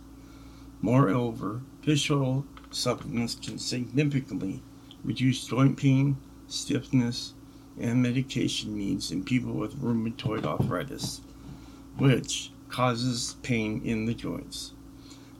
Moreover, 0.82 1.62
fish 1.82 2.12
oil 2.12 2.46
supplements 2.70 3.36
can 3.36 3.58
significantly 3.58 4.62
reduce 5.04 5.48
joint 5.48 5.78
pain, 5.78 6.18
stiffness, 6.48 7.34
and 7.80 8.02
medication 8.02 8.78
needs 8.78 9.12
in 9.12 9.24
people 9.24 9.54
with 9.54 9.82
rheumatoid 9.82 10.46
arthritis, 10.46 11.22
which 11.98 12.52
causes 12.70 13.36
pain 13.42 13.82
in 13.84 14.06
the 14.06 14.14
joints. 14.14 14.74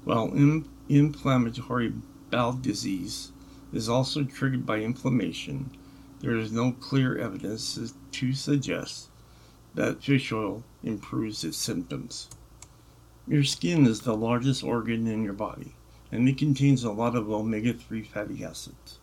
While 0.04 0.34
in- 0.34 0.68
inflammatory 0.90 1.94
bowel 2.30 2.54
disease 2.54 3.32
is 3.74 3.90
also 3.90 4.24
triggered 4.24 4.66
by 4.66 4.80
inflammation, 4.80 5.72
there 6.20 6.36
is 6.36 6.52
no 6.52 6.72
clear 6.72 7.18
evidence 7.18 7.94
to 8.12 8.34
suggest 8.34 9.10
that 9.74 10.04
fish 10.04 10.32
oil 10.32 10.64
improves 10.86 11.44
its 11.44 11.58
symptoms. 11.58 12.30
Your 13.28 13.44
skin 13.44 13.88
is 13.88 14.02
the 14.02 14.16
largest 14.16 14.64
organ 14.64 15.08
in 15.08 15.24
your 15.24 15.34
body, 15.34 15.74
and 16.12 16.30
it 16.30 16.38
contains 16.38 16.84
a 16.84 16.92
lot 16.92 17.16
of 17.16 17.30
omega 17.30 17.74
3 17.74 18.04
fatty 18.04 18.46
acids. 18.46 19.00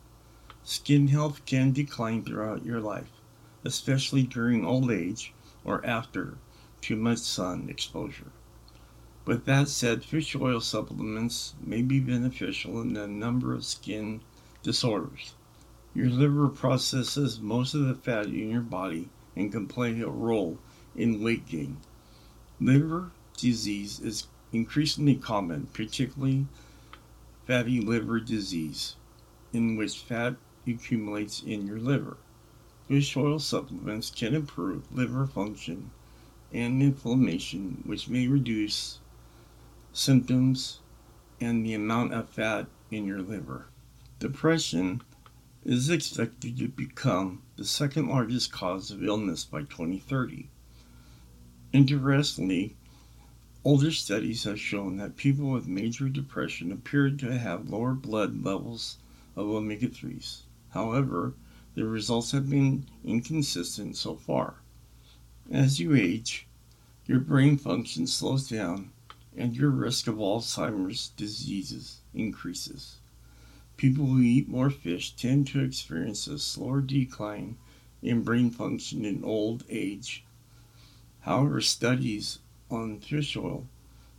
Skin 0.63 1.09
health 1.09 1.45
can 1.45 1.73
decline 1.73 2.23
throughout 2.23 2.65
your 2.65 2.79
life, 2.79 3.11
especially 3.65 4.23
during 4.23 4.65
old 4.65 4.89
age 4.89 5.33
or 5.65 5.85
after 5.85 6.37
too 6.79 6.95
much 6.95 7.19
sun 7.19 7.67
exposure. 7.69 8.31
With 9.25 9.45
that 9.45 9.67
said, 9.67 10.05
fish 10.05 10.35
oil 10.35 10.61
supplements 10.61 11.53
may 11.61 11.81
be 11.81 11.99
beneficial 11.99 12.81
in 12.81 12.95
a 12.95 13.07
number 13.07 13.53
of 13.53 13.65
skin 13.65 14.21
disorders. 14.61 15.33
Your 15.93 16.09
liver 16.09 16.47
processes 16.47 17.41
most 17.41 17.73
of 17.73 17.85
the 17.85 17.95
fat 17.95 18.27
in 18.27 18.49
your 18.49 18.61
body 18.61 19.09
and 19.35 19.51
can 19.51 19.67
play 19.67 19.99
a 19.99 20.07
role 20.07 20.59
in 20.95 21.23
weight 21.23 21.45
gain. 21.47 21.77
Liver 22.59 23.11
disease 23.37 23.99
is 23.99 24.27
increasingly 24.51 25.15
common, 25.15 25.67
particularly 25.73 26.45
fatty 27.45 27.81
liver 27.81 28.19
disease, 28.19 28.95
in 29.51 29.75
which 29.75 29.99
fat 29.99 30.35
accumulates 30.67 31.41
in 31.41 31.67
your 31.67 31.79
liver. 31.79 32.17
Fish 32.87 33.17
oil 33.17 33.39
supplements 33.39 34.09
can 34.09 34.35
improve 34.35 34.91
liver 34.95 35.25
function 35.25 35.91
and 36.53 36.81
inflammation, 36.81 37.81
which 37.85 38.07
may 38.07 38.27
reduce 38.27 38.99
symptoms 39.91 40.79
and 41.41 41.65
the 41.65 41.73
amount 41.73 42.13
of 42.13 42.29
fat 42.29 42.67
in 42.91 43.05
your 43.05 43.21
liver. 43.21 43.65
Depression 44.19 45.01
is 45.65 45.89
expected 45.89 46.57
to 46.57 46.67
become 46.67 47.41
the 47.57 47.65
second 47.65 48.07
largest 48.07 48.51
cause 48.51 48.91
of 48.91 49.03
illness 49.03 49.43
by 49.43 49.61
2030. 49.61 50.49
Interestingly, 51.73 52.75
older 53.63 53.91
studies 53.91 54.43
have 54.43 54.59
shown 54.59 54.97
that 54.97 55.17
people 55.17 55.49
with 55.49 55.67
major 55.67 56.07
depression 56.07 56.71
appear 56.71 57.09
to 57.09 57.39
have 57.39 57.71
lower 57.71 57.95
blood 57.95 58.43
levels 58.43 58.99
of 59.35 59.47
omega 59.47 59.87
3s. 59.87 60.41
However, 60.69 61.33
the 61.73 61.85
results 61.85 62.29
have 62.29 62.47
been 62.47 62.85
inconsistent 63.03 63.97
so 63.97 64.15
far. 64.15 64.57
As 65.49 65.79
you 65.79 65.95
age, 65.95 66.45
your 67.07 67.19
brain 67.19 67.57
function 67.57 68.05
slows 68.05 68.47
down 68.47 68.91
and 69.35 69.55
your 69.55 69.71
risk 69.71 70.05
of 70.05 70.17
Alzheimer's 70.17 71.09
diseases 71.17 72.01
increases. 72.13 72.97
People 73.77 74.05
who 74.05 74.21
eat 74.21 74.47
more 74.47 74.69
fish 74.69 75.15
tend 75.15 75.47
to 75.47 75.63
experience 75.63 76.27
a 76.27 76.37
slower 76.37 76.81
decline 76.81 77.57
in 78.03 78.21
brain 78.21 78.51
function 78.51 79.05
in 79.05 79.23
old 79.23 79.63
age. 79.71 80.23
However, 81.23 81.61
studies 81.61 82.39
on 82.69 82.99
fish 82.99 83.37
oil 83.37 83.65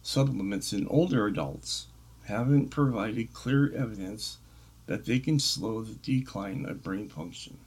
supplements 0.01 0.73
in 0.73 0.87
older 0.89 1.27
adults 1.27 1.89
haven't 2.25 2.71
provided 2.71 3.35
clear 3.35 3.71
evidence 3.75 4.39
that 4.87 5.05
they 5.05 5.19
can 5.19 5.39
slow 5.39 5.83
the 5.83 5.95
decline 5.97 6.65
of 6.65 6.83
brain 6.83 7.11
function. 7.11 7.59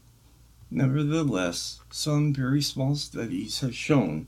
Nevertheless, 0.72 1.82
some 1.92 2.34
very 2.34 2.64
small 2.64 2.96
studies 2.96 3.60
have 3.60 3.76
shown 3.76 4.26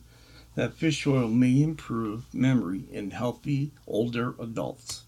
that 0.53 0.75
fish 0.75 1.07
oil 1.07 1.27
may 1.27 1.63
improve 1.63 2.31
memory 2.31 2.85
in 2.91 3.09
healthy 3.09 3.71
older 3.87 4.35
adults. 4.39 5.05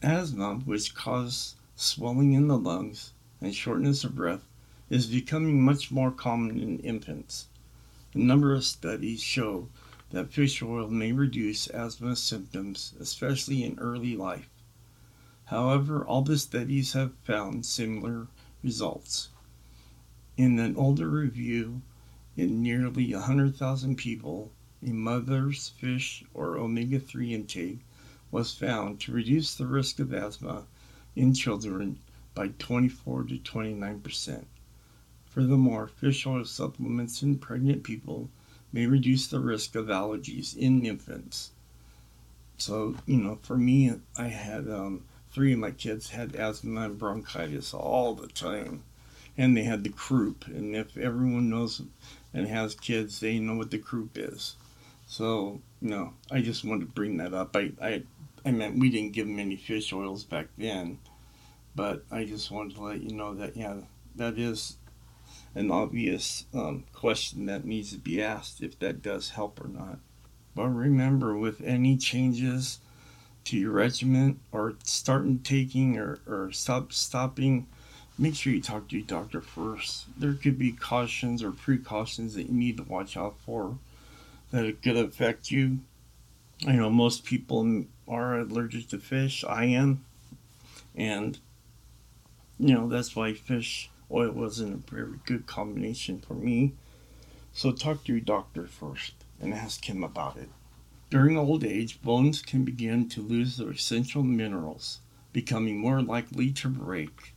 Asthma, 0.00 0.60
which 0.64 0.94
causes 0.94 1.56
swelling 1.74 2.34
in 2.34 2.46
the 2.46 2.58
lungs 2.58 3.14
and 3.40 3.52
shortness 3.52 4.04
of 4.04 4.14
breath, 4.14 4.46
is 4.90 5.06
becoming 5.06 5.60
much 5.60 5.90
more 5.90 6.12
common 6.12 6.60
in 6.60 6.78
infants. 6.78 7.48
A 8.14 8.18
number 8.18 8.52
of 8.52 8.64
studies 8.64 9.22
show 9.22 9.70
that 10.10 10.30
fish 10.30 10.60
oil 10.62 10.90
may 10.90 11.12
reduce 11.12 11.66
asthma 11.68 12.14
symptoms, 12.14 12.92
especially 13.00 13.64
in 13.64 13.78
early 13.78 14.14
life. 14.16 14.50
However, 15.46 16.04
all 16.04 16.20
the 16.20 16.38
studies 16.38 16.92
have 16.92 17.14
found 17.24 17.64
similar 17.64 18.28
results. 18.62 19.30
In 20.36 20.58
an 20.58 20.76
older 20.76 21.08
review 21.08 21.80
in 22.36 22.62
nearly 22.62 23.14
100,000 23.14 23.96
people, 23.96 24.52
a 24.86 24.92
mother's 24.92 25.70
fish 25.70 26.22
or 26.34 26.58
omega 26.58 27.00
3 27.00 27.32
intake 27.32 27.80
was 28.30 28.52
found 28.52 29.00
to 29.00 29.12
reduce 29.12 29.54
the 29.54 29.66
risk 29.66 29.98
of 29.98 30.12
asthma 30.12 30.66
in 31.16 31.32
children 31.32 31.98
by 32.34 32.48
24 32.58 33.24
to 33.24 33.38
29 33.38 34.00
percent. 34.00 34.46
Furthermore, 35.32 35.88
fish 35.88 36.26
oil 36.26 36.44
supplements 36.44 37.22
in 37.22 37.38
pregnant 37.38 37.82
people 37.82 38.28
may 38.70 38.86
reduce 38.86 39.26
the 39.26 39.40
risk 39.40 39.74
of 39.74 39.86
allergies 39.86 40.54
in 40.54 40.84
infants. 40.84 41.52
So, 42.58 42.96
you 43.06 43.16
know, 43.16 43.38
for 43.42 43.56
me, 43.56 43.94
I 44.14 44.28
had 44.28 44.68
um, 44.68 45.04
three 45.30 45.54
of 45.54 45.58
my 45.58 45.70
kids 45.70 46.10
had 46.10 46.36
asthma 46.36 46.82
and 46.82 46.98
bronchitis 46.98 47.72
all 47.72 48.14
the 48.14 48.28
time, 48.28 48.82
and 49.38 49.56
they 49.56 49.62
had 49.62 49.84
the 49.84 49.88
croup. 49.88 50.46
And 50.48 50.76
if 50.76 50.98
everyone 50.98 51.48
knows 51.48 51.80
and 52.34 52.46
has 52.46 52.74
kids, 52.74 53.20
they 53.20 53.38
know 53.38 53.56
what 53.56 53.70
the 53.70 53.78
croup 53.78 54.18
is. 54.18 54.56
So, 55.06 55.62
you 55.80 55.88
know, 55.88 56.12
I 56.30 56.42
just 56.42 56.62
wanted 56.62 56.80
to 56.80 56.92
bring 56.92 57.16
that 57.16 57.32
up. 57.32 57.56
I, 57.56 57.72
I 57.80 58.02
I 58.44 58.50
meant 58.50 58.78
we 58.78 58.90
didn't 58.90 59.12
give 59.12 59.26
them 59.26 59.38
any 59.38 59.56
fish 59.56 59.94
oils 59.94 60.24
back 60.24 60.48
then, 60.58 60.98
but 61.74 62.04
I 62.10 62.24
just 62.24 62.50
wanted 62.50 62.76
to 62.76 62.82
let 62.82 63.02
you 63.02 63.16
know 63.16 63.34
that 63.34 63.56
yeah, 63.56 63.76
that 64.16 64.38
is 64.38 64.76
an 65.54 65.70
obvious 65.70 66.46
um, 66.54 66.84
question 66.92 67.46
that 67.46 67.64
needs 67.64 67.92
to 67.92 67.98
be 67.98 68.22
asked 68.22 68.62
if 68.62 68.78
that 68.78 69.02
does 69.02 69.30
help 69.30 69.60
or 69.62 69.68
not. 69.68 69.98
But 70.54 70.68
remember, 70.68 71.36
with 71.36 71.60
any 71.62 71.96
changes 71.96 72.78
to 73.44 73.56
your 73.56 73.72
regimen 73.72 74.40
or 74.50 74.74
starting 74.84 75.40
taking 75.40 75.98
or, 75.98 76.20
or 76.26 76.52
stop 76.52 76.92
stopping, 76.92 77.66
make 78.18 78.34
sure 78.34 78.52
you 78.52 78.62
talk 78.62 78.88
to 78.88 78.96
your 78.96 79.06
doctor 79.06 79.40
first. 79.40 80.06
There 80.16 80.34
could 80.34 80.58
be 80.58 80.72
cautions 80.72 81.42
or 81.42 81.50
precautions 81.50 82.34
that 82.34 82.48
you 82.48 82.54
need 82.54 82.76
to 82.76 82.82
watch 82.84 83.16
out 83.16 83.38
for 83.38 83.78
that 84.50 84.64
it 84.64 84.82
could 84.82 84.96
affect 84.96 85.50
you. 85.50 85.78
I 86.66 86.72
know 86.72 86.90
most 86.90 87.24
people 87.24 87.84
are 88.06 88.38
allergic 88.38 88.88
to 88.88 88.98
fish. 88.98 89.44
I 89.44 89.64
am. 89.64 90.04
And, 90.94 91.38
you 92.58 92.74
know, 92.74 92.88
that's 92.88 93.16
why 93.16 93.32
fish 93.32 93.90
oil 94.12 94.32
wasn't 94.32 94.74
a 94.74 94.90
very 94.94 95.18
good 95.24 95.46
combination 95.46 96.20
for 96.20 96.34
me. 96.34 96.74
So 97.52 97.72
talk 97.72 98.04
to 98.04 98.12
your 98.12 98.20
doctor 98.20 98.66
first 98.66 99.14
and 99.40 99.54
ask 99.54 99.88
him 99.88 100.04
about 100.04 100.36
it. 100.36 100.48
During 101.10 101.36
old 101.36 101.64
age, 101.64 102.00
bones 102.02 102.40
can 102.40 102.64
begin 102.64 103.08
to 103.10 103.20
lose 103.20 103.56
their 103.56 103.70
essential 103.70 104.22
minerals, 104.22 105.00
becoming 105.32 105.78
more 105.78 106.00
likely 106.00 106.50
to 106.52 106.68
break. 106.68 107.34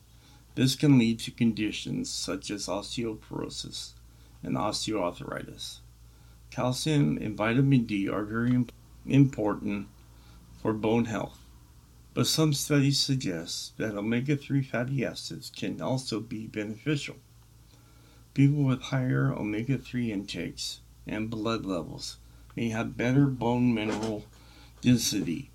This 0.56 0.76
can 0.76 0.98
lead 0.98 1.20
to 1.20 1.32
conditions 1.32 2.10
such 2.10 2.50
as 2.50 2.68
osteoporosis 2.68 3.92
and 4.42 4.56
osteoarthritis. 4.56 5.80
Calcium 6.50 7.18
and 7.18 7.36
vitamin 7.36 7.86
D 7.86 8.08
are 8.08 8.24
very 8.24 8.66
important 9.06 9.88
for 10.62 10.72
bone 10.72 11.06
health, 11.06 11.40
but 12.16 12.26
some 12.26 12.54
studies 12.54 12.98
suggest 12.98 13.78
that 13.78 13.94
omega 13.94 14.38
3 14.38 14.64
fatty 14.64 15.06
acids 15.06 15.52
can 15.54 15.82
also 15.82 16.22
be 16.22 16.48
beneficial. 16.48 17.18
People 18.34 18.64
with 18.64 18.84
higher 18.84 19.34
omega 19.34 19.78
3 19.78 20.14
intakes 20.14 20.80
and 21.06 21.30
blood 21.30 21.66
levels 21.66 22.18
may 22.56 22.70
have 22.70 22.96
better 22.96 23.26
bone 23.26 23.74
mineral 23.74 24.24
density. 24.80 25.52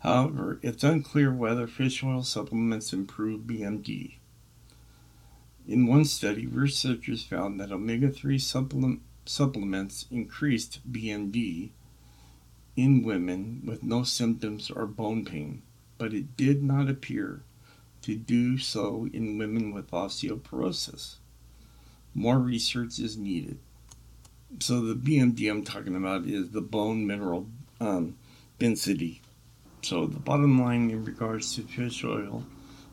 However, 0.00 0.60
it's 0.62 0.84
unclear 0.84 1.32
whether 1.32 1.66
fish 1.66 2.04
oil 2.04 2.22
supplements 2.22 2.92
improve 2.92 3.46
BMD. 3.46 4.16
In 5.66 5.86
one 5.86 6.04
study, 6.04 6.46
researchers 6.46 7.24
found 7.24 7.58
that 7.58 7.72
omega 7.72 8.10
3 8.10 8.38
supplement, 8.38 9.00
supplements 9.24 10.04
increased 10.10 10.80
BMD 10.92 11.70
in 12.76 13.02
women 13.02 13.62
with 13.64 13.82
no 13.82 14.02
symptoms 14.02 14.70
or 14.70 14.86
bone 14.86 15.24
pain, 15.24 15.62
but 15.98 16.12
it 16.12 16.36
did 16.36 16.62
not 16.62 16.88
appear 16.88 17.42
to 18.02 18.16
do 18.16 18.58
so 18.58 19.08
in 19.12 19.38
women 19.38 19.72
with 19.72 19.90
osteoporosis. 19.90 21.16
More 22.14 22.38
research 22.38 22.98
is 22.98 23.16
needed. 23.16 23.58
So, 24.60 24.80
the 24.80 24.94
BMD 24.94 25.50
I'm 25.50 25.64
talking 25.64 25.96
about 25.96 26.26
is 26.26 26.50
the 26.50 26.60
bone 26.60 27.06
mineral 27.06 27.48
um, 27.80 28.16
density. 28.58 29.20
So, 29.82 30.06
the 30.06 30.20
bottom 30.20 30.60
line 30.60 30.90
in 30.90 31.04
regards 31.04 31.54
to 31.56 31.62
fish 31.62 32.04
oil 32.04 32.44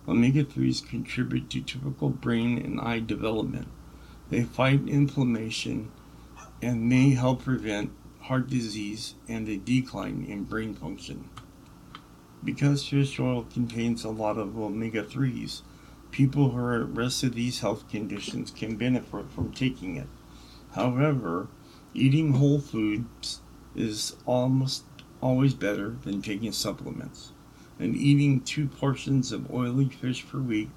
omega 0.07 0.43
3s 0.43 0.87
contribute 0.87 1.49
to 1.51 1.61
typical 1.61 2.09
brain 2.09 2.57
and 2.57 2.79
eye 2.81 2.99
development. 2.99 3.67
They 4.29 4.43
fight 4.43 4.87
inflammation 4.87 5.91
and 6.61 6.89
may 6.89 7.11
help 7.11 7.43
prevent 7.43 7.91
heart 8.21 8.49
disease, 8.49 9.15
and 9.27 9.47
a 9.47 9.57
decline 9.57 10.25
in 10.27 10.43
brain 10.43 10.73
function. 10.73 11.29
Because 12.43 12.87
fish 12.87 13.19
oil 13.19 13.45
contains 13.51 14.03
a 14.03 14.09
lot 14.09 14.37
of 14.37 14.57
omega 14.57 15.03
3s, 15.03 15.61
people 16.11 16.49
who 16.49 16.57
are 16.57 16.81
at 16.81 16.89
risk 16.89 17.23
of 17.23 17.35
these 17.35 17.59
health 17.59 17.89
conditions 17.89 18.51
can 18.51 18.75
benefit 18.75 19.29
from 19.31 19.51
taking 19.51 19.95
it. 19.95 20.07
However, 20.73 21.47
eating 21.93 22.33
whole 22.33 22.59
foods 22.59 23.41
is 23.75 24.15
almost 24.25 24.83
always 25.21 25.53
better 25.53 25.95
than 26.03 26.21
taking 26.21 26.51
supplements. 26.51 27.31
And 27.79 27.95
eating 27.95 28.41
two 28.41 28.67
portions 28.67 29.31
of 29.31 29.51
oily 29.51 29.89
fish 29.89 30.27
per 30.27 30.39
week 30.39 30.69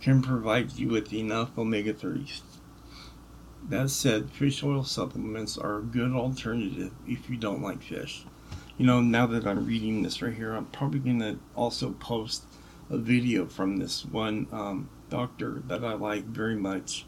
can 0.00 0.22
provide 0.22 0.72
you 0.72 0.88
with 0.88 1.12
enough 1.12 1.56
omega 1.58 1.92
3s. 1.92 2.40
That 3.68 3.90
said, 3.90 4.30
fish 4.30 4.62
oil 4.62 4.82
supplements 4.82 5.58
are 5.58 5.78
a 5.78 5.82
good 5.82 6.12
alternative 6.12 6.92
if 7.06 7.28
you 7.28 7.36
don't 7.36 7.60
like 7.60 7.82
fish. 7.82 8.24
You 8.78 8.86
know, 8.86 9.02
now 9.02 9.26
that 9.26 9.46
I'm 9.46 9.66
reading 9.66 10.02
this 10.02 10.22
right 10.22 10.32
here, 10.32 10.54
I'm 10.54 10.66
probably 10.66 11.00
going 11.00 11.20
to 11.20 11.38
also 11.54 11.90
post 11.90 12.44
a 12.88 12.96
video 12.96 13.44
from 13.44 13.76
this 13.76 14.06
one 14.06 14.46
um, 14.52 14.88
doctor 15.10 15.62
that 15.66 15.84
I 15.84 15.92
like 15.94 16.24
very 16.24 16.56
much. 16.56 17.04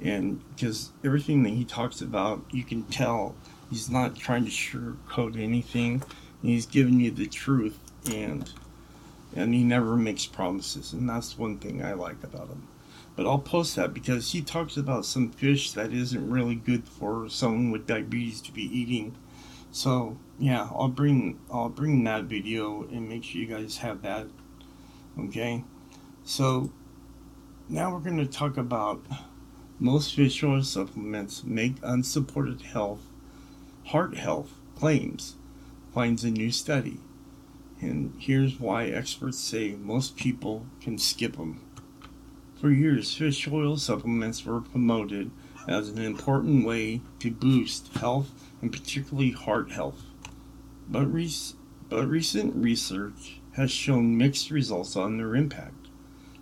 And 0.00 0.40
because 0.54 0.92
everything 1.04 1.42
that 1.42 1.54
he 1.54 1.64
talks 1.64 2.00
about, 2.00 2.44
you 2.52 2.62
can 2.62 2.84
tell 2.84 3.34
he's 3.68 3.90
not 3.90 4.14
trying 4.14 4.44
to 4.44 4.50
sugarcoat 4.50 5.36
anything. 5.36 6.04
He's 6.42 6.66
giving 6.66 7.00
you 7.00 7.10
the 7.10 7.26
truth, 7.26 7.78
and 8.08 8.48
and 9.34 9.52
he 9.52 9.64
never 9.64 9.96
makes 9.96 10.24
promises, 10.26 10.92
and 10.92 11.08
that's 11.08 11.36
one 11.36 11.58
thing 11.58 11.82
I 11.82 11.94
like 11.94 12.22
about 12.22 12.48
him. 12.48 12.68
But 13.18 13.26
I'll 13.26 13.40
post 13.40 13.74
that 13.74 13.92
because 13.92 14.30
he 14.30 14.42
talks 14.42 14.76
about 14.76 15.04
some 15.04 15.32
fish 15.32 15.72
that 15.72 15.92
isn't 15.92 16.30
really 16.30 16.54
good 16.54 16.86
for 16.86 17.28
someone 17.28 17.72
with 17.72 17.88
diabetes 17.88 18.40
to 18.42 18.52
be 18.52 18.62
eating. 18.62 19.16
So 19.72 20.18
yeah, 20.38 20.68
I'll 20.72 20.86
bring 20.86 21.40
I'll 21.50 21.68
bring 21.68 22.04
that 22.04 22.26
video 22.26 22.82
and 22.82 23.08
make 23.08 23.24
sure 23.24 23.40
you 23.40 23.48
guys 23.48 23.78
have 23.78 24.02
that. 24.02 24.28
Okay, 25.18 25.64
so 26.22 26.70
now 27.68 27.92
we're 27.92 27.98
going 27.98 28.18
to 28.18 28.24
talk 28.24 28.56
about 28.56 29.04
most 29.80 30.14
fish 30.14 30.44
oil 30.44 30.62
supplements 30.62 31.42
make 31.42 31.74
unsupported 31.82 32.62
health, 32.62 33.02
heart 33.86 34.16
health 34.16 34.52
claims, 34.76 35.34
finds 35.92 36.22
a 36.22 36.30
new 36.30 36.52
study. 36.52 37.00
And 37.80 38.14
here's 38.20 38.60
why 38.60 38.84
experts 38.84 39.40
say 39.40 39.72
most 39.72 40.14
people 40.14 40.66
can 40.80 40.98
skip 40.98 41.36
them. 41.36 41.67
For 42.60 42.72
years, 42.72 43.14
fish 43.14 43.46
oil 43.46 43.76
supplements 43.76 44.44
were 44.44 44.60
promoted 44.60 45.30
as 45.68 45.90
an 45.90 46.02
important 46.02 46.66
way 46.66 47.02
to 47.20 47.30
boost 47.30 47.86
health 47.98 48.32
and 48.60 48.72
particularly 48.72 49.30
heart 49.30 49.70
health. 49.70 50.02
But, 50.88 51.06
re- 51.06 51.30
but 51.88 52.08
recent 52.08 52.56
research 52.56 53.38
has 53.52 53.70
shown 53.70 54.18
mixed 54.18 54.50
results 54.50 54.96
on 54.96 55.18
their 55.18 55.36
impact. 55.36 55.86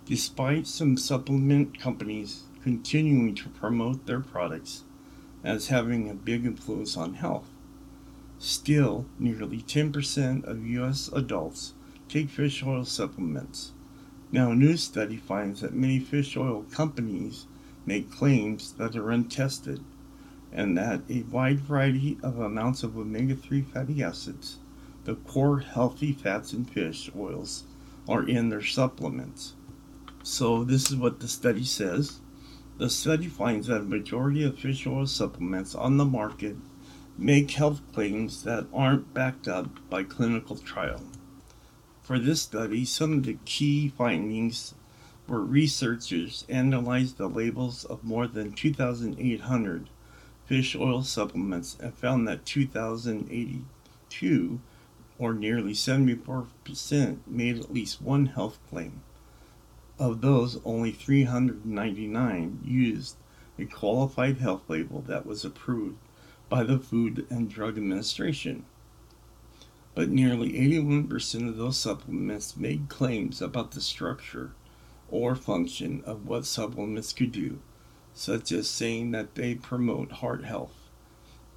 Despite 0.05 0.65
some 0.65 0.97
supplement 0.97 1.79
companies 1.79 2.45
continuing 2.63 3.35
to 3.35 3.49
promote 3.49 4.07
their 4.07 4.21
products 4.21 4.85
as 5.43 5.67
having 5.67 6.09
a 6.09 6.15
big 6.15 6.47
influence 6.47 6.97
on 6.97 7.13
health, 7.13 7.47
still 8.39 9.05
nearly 9.19 9.59
10% 9.61 10.45
of 10.45 10.65
U.S. 10.65 11.11
adults 11.13 11.75
take 12.09 12.29
fish 12.29 12.63
oil 12.63 12.85
supplements 12.85 13.73
now, 14.29 14.51
a 14.51 14.55
new 14.55 14.75
study 14.75 15.15
finds 15.15 15.61
that 15.61 15.73
many 15.73 15.99
fish 15.99 16.35
oil 16.35 16.65
companies 16.73 17.45
make 17.85 18.11
claims 18.11 18.73
that 18.73 18.95
are 18.97 19.09
untested 19.09 19.81
and 20.51 20.77
that 20.77 21.01
a 21.09 21.21
wide 21.23 21.61
variety 21.61 22.17
of 22.21 22.37
amounts 22.37 22.83
of 22.83 22.97
omega 22.97 23.35
3 23.35 23.61
fatty 23.61 24.03
acids, 24.03 24.57
the 25.05 25.15
core 25.15 25.59
healthy 25.59 26.11
fats 26.11 26.51
in 26.51 26.65
fish 26.65 27.09
oils, 27.17 27.63
are 28.07 28.27
in 28.27 28.49
their 28.49 28.61
supplements. 28.61 29.53
So, 30.23 30.65
this 30.65 30.91
is 30.91 30.97
what 30.97 31.21
the 31.21 31.29
study 31.29 31.63
says. 31.63 32.19
The 32.79 32.89
study 32.89 33.27
finds 33.27 33.67
that 33.67 33.81
a 33.81 33.83
majority 33.83 34.43
of 34.43 34.59
fish 34.59 34.85
oil 34.85 35.07
supplements 35.07 35.73
on 35.73 35.95
the 35.95 36.05
market 36.05 36.57
make 37.17 37.51
health 37.51 37.81
claims 37.93 38.43
that 38.43 38.67
aren't 38.73 39.13
backed 39.13 39.47
up 39.47 39.67
by 39.89 40.03
clinical 40.03 40.57
trial. 40.57 41.01
For 42.07 42.17
this 42.19 42.41
study, 42.43 42.85
some 42.85 43.11
of 43.11 43.23
the 43.23 43.37
key 43.43 43.89
findings 43.89 44.73
were 45.27 45.43
researchers 45.43 46.45
analyzed 46.47 47.17
the 47.17 47.27
labels 47.27 47.83
of 47.83 48.05
more 48.05 48.27
than 48.27 48.53
2,800 48.53 49.89
fish 50.45 50.73
oil 50.77 51.03
supplements 51.03 51.75
and 51.81 51.93
found 51.93 52.25
that 52.25 52.45
2,082, 52.45 54.61
or 55.19 55.33
nearly 55.33 55.73
74%, 55.73 57.17
made 57.27 57.59
at 57.59 57.73
least 57.73 58.01
one 58.01 58.27
health 58.27 58.57
claim. 58.69 59.01
Of 59.99 60.21
those, 60.21 60.61
only 60.63 60.93
399 60.93 62.61
used 62.63 63.17
a 63.59 63.65
qualified 63.65 64.37
health 64.37 64.61
label 64.69 65.01
that 65.07 65.25
was 65.25 65.43
approved 65.43 65.97
by 66.47 66.63
the 66.63 66.79
Food 66.79 67.27
and 67.29 67.49
Drug 67.49 67.77
Administration 67.77 68.63
but 69.97 70.09
nearly 70.09 70.51
81% 70.53 71.49
of 71.49 71.57
those 71.57 71.79
supplements 71.79 72.55
made 72.55 72.87
claims 72.87 73.41
about 73.41 73.71
the 73.71 73.81
structure 73.81 74.51
or 75.09 75.33
function 75.35 76.03
of 76.05 76.27
what 76.27 76.45
supplements 76.45 77.11
could 77.11 77.31
do, 77.31 77.57
such 78.13 78.51
as 78.51 78.69
saying 78.69 79.09
that 79.09 79.33
they 79.33 79.55
promote 79.55 80.11
heart 80.11 80.45
health, 80.45 80.75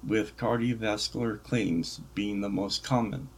with 0.03 0.35
cardiovascular 0.37 1.43
claims 1.43 2.01
being 2.15 2.41
the 2.41 2.49
most 2.49 2.83
common. 2.83 3.29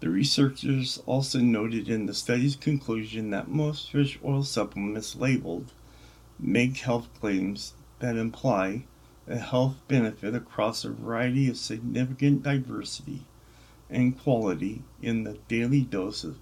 The 0.00 0.08
researchers 0.08 1.00
also 1.06 1.38
noted 1.38 1.88
in 1.88 2.06
the 2.06 2.14
study's 2.14 2.56
conclusion 2.56 3.30
that 3.30 3.46
most 3.46 3.92
fish 3.92 4.18
oil 4.24 4.42
supplements 4.42 5.14
labeled 5.14 5.74
make 6.40 6.78
health 6.78 7.08
claims 7.20 7.74
that 8.00 8.16
imply 8.16 8.82
a 9.28 9.38
health 9.38 9.76
benefit 9.86 10.34
across 10.34 10.84
a 10.84 10.90
variety 10.90 11.48
of 11.48 11.56
significant 11.56 12.42
diversity 12.42 13.26
and 13.92 14.20
quality 14.20 14.82
in 15.00 15.24
the 15.24 15.38
daily 15.48 15.82
doses 15.82 16.36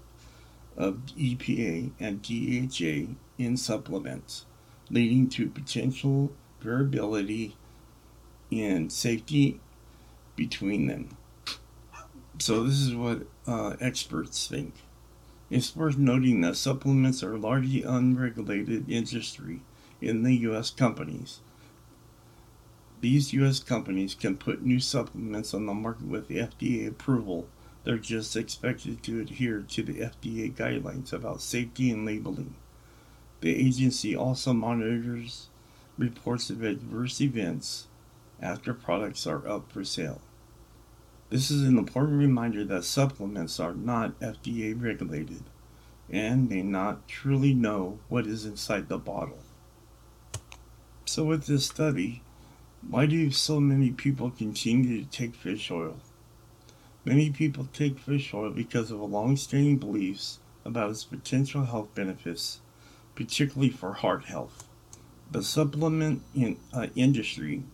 of, 0.76 0.98
EPA 1.18 1.90
and 2.00 2.22
DHA 2.22 3.14
in 3.38 3.56
supplements, 3.56 4.46
leading 4.88 5.28
to 5.28 5.48
potential 5.48 6.32
variability 6.60 7.56
in 8.50 8.88
safety 8.88 9.60
between 10.36 10.86
them. 10.86 11.16
So, 12.38 12.64
this 12.64 12.80
is 12.80 12.94
what 12.94 13.26
uh, 13.46 13.76
experts 13.80 14.46
think. 14.46 14.74
It's 15.50 15.76
worth 15.76 15.98
noting 15.98 16.40
that 16.40 16.56
supplements 16.56 17.22
are 17.22 17.36
largely 17.36 17.82
unregulated 17.82 18.90
industry 18.90 19.60
in 20.00 20.22
the 20.22 20.34
U.S. 20.36 20.70
companies 20.70 21.40
these 23.00 23.32
U.S. 23.32 23.60
companies 23.60 24.14
can 24.14 24.36
put 24.36 24.62
new 24.62 24.78
supplements 24.78 25.54
on 25.54 25.66
the 25.66 25.74
market 25.74 26.06
with 26.06 26.28
FDA 26.28 26.86
approval. 26.86 27.48
They're 27.84 27.96
just 27.96 28.36
expected 28.36 29.02
to 29.02 29.20
adhere 29.20 29.64
to 29.68 29.82
the 29.82 30.00
FDA 30.00 30.52
guidelines 30.54 31.12
about 31.12 31.40
safety 31.40 31.90
and 31.90 32.04
labeling. 32.04 32.54
The 33.40 33.56
agency 33.56 34.14
also 34.14 34.52
monitors 34.52 35.48
reports 35.96 36.50
of 36.50 36.62
adverse 36.62 37.20
events 37.20 37.86
after 38.40 38.74
products 38.74 39.26
are 39.26 39.46
up 39.48 39.72
for 39.72 39.84
sale. 39.84 40.20
This 41.30 41.50
is 41.50 41.62
an 41.62 41.78
important 41.78 42.18
reminder 42.18 42.64
that 42.64 42.84
supplements 42.84 43.60
are 43.60 43.74
not 43.74 44.18
FDA 44.20 44.74
regulated 44.80 45.44
and 46.10 46.50
may 46.50 46.62
not 46.62 47.06
truly 47.06 47.54
know 47.54 48.00
what 48.08 48.26
is 48.26 48.44
inside 48.44 48.88
the 48.88 48.98
bottle. 48.98 49.38
So, 51.06 51.24
with 51.24 51.46
this 51.46 51.66
study, 51.66 52.22
why 52.88 53.04
do 53.04 53.30
so 53.30 53.60
many 53.60 53.90
people 53.90 54.30
continue 54.30 55.04
to 55.04 55.10
take 55.10 55.34
fish 55.34 55.70
oil? 55.70 55.98
Many 57.04 57.30
people 57.30 57.68
take 57.74 57.98
fish 57.98 58.32
oil 58.32 58.50
because 58.50 58.90
of 58.90 59.00
long-standing 59.00 59.76
beliefs 59.76 60.38
about 60.64 60.90
its 60.90 61.04
potential 61.04 61.66
health 61.66 61.94
benefits, 61.94 62.60
particularly 63.14 63.68
for 63.68 63.92
heart 63.92 64.24
health. 64.24 64.66
The 65.30 65.42
supplement 65.42 66.22
in, 66.34 66.56
uh, 66.72 66.86
industry, 66.96 67.64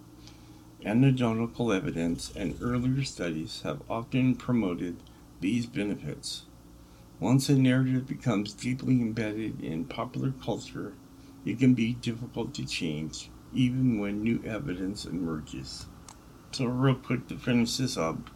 anecdotal 0.85 1.73
evidence, 1.73 2.33
and 2.35 2.59
earlier 2.61 3.05
studies 3.05 3.63
have 3.63 3.83
often 3.89 4.35
promoted 4.35 4.97
these 5.41 5.67
benefits. 5.67 6.47
Once 7.21 7.49
a 7.49 7.57
narrative 7.57 8.09
becomes 8.09 8.53
deeply 8.53 9.01
embedded 9.01 9.63
in 9.63 9.85
popular 9.85 10.33
culture, 10.43 10.95
it 11.45 11.61
can 11.61 11.75
be 11.75 11.95
difficult 11.95 12.53
to 12.55 12.67
change 12.67 13.31
even 13.53 13.99
when 13.99 14.23
new 14.23 14.43
evidence 14.45 15.05
emerges. 15.05 15.87
So, 16.53 16.67
real 16.67 16.95
quick 16.95 17.29
to 17.29 17.37
finish 17.37 17.77
this 17.77 17.97
up, 17.97 18.31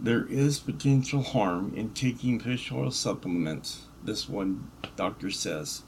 there 0.00 0.26
is 0.26 0.60
potential 0.60 1.22
harm 1.22 1.72
in 1.74 1.90
taking 1.90 2.38
fish 2.38 2.70
oil 2.70 2.90
supplements, 2.90 3.86
this 4.04 4.28
one 4.28 4.70
doctor 4.96 5.30
says. 5.30 5.82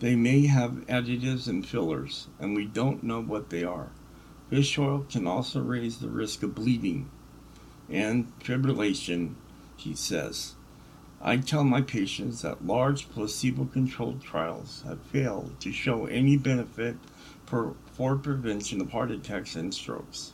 They 0.00 0.16
may 0.16 0.46
have 0.46 0.86
additives 0.88 1.46
and 1.46 1.64
fillers, 1.64 2.26
and 2.40 2.56
we 2.56 2.66
don't 2.66 3.04
know 3.04 3.22
what 3.22 3.50
they 3.50 3.62
are. 3.62 3.90
Fish 4.50 4.76
oil 4.78 5.06
can 5.08 5.26
also 5.26 5.60
raise 5.60 5.98
the 5.98 6.08
risk 6.08 6.42
of 6.42 6.56
bleeding 6.56 7.08
and 7.88 8.32
fibrillation, 8.40 9.34
he 9.76 9.94
says. 9.94 10.54
I 11.20 11.36
tell 11.36 11.62
my 11.62 11.82
patients 11.82 12.42
that 12.42 12.66
large 12.66 13.08
placebo 13.10 13.66
controlled 13.66 14.22
trials 14.22 14.82
have 14.84 15.00
failed 15.02 15.60
to 15.60 15.70
show 15.70 16.06
any 16.06 16.36
benefit 16.36 16.96
for, 17.52 17.74
for 17.92 18.16
prevention 18.16 18.80
of 18.80 18.92
heart 18.92 19.10
attacks 19.10 19.56
and 19.56 19.74
strokes. 19.74 20.32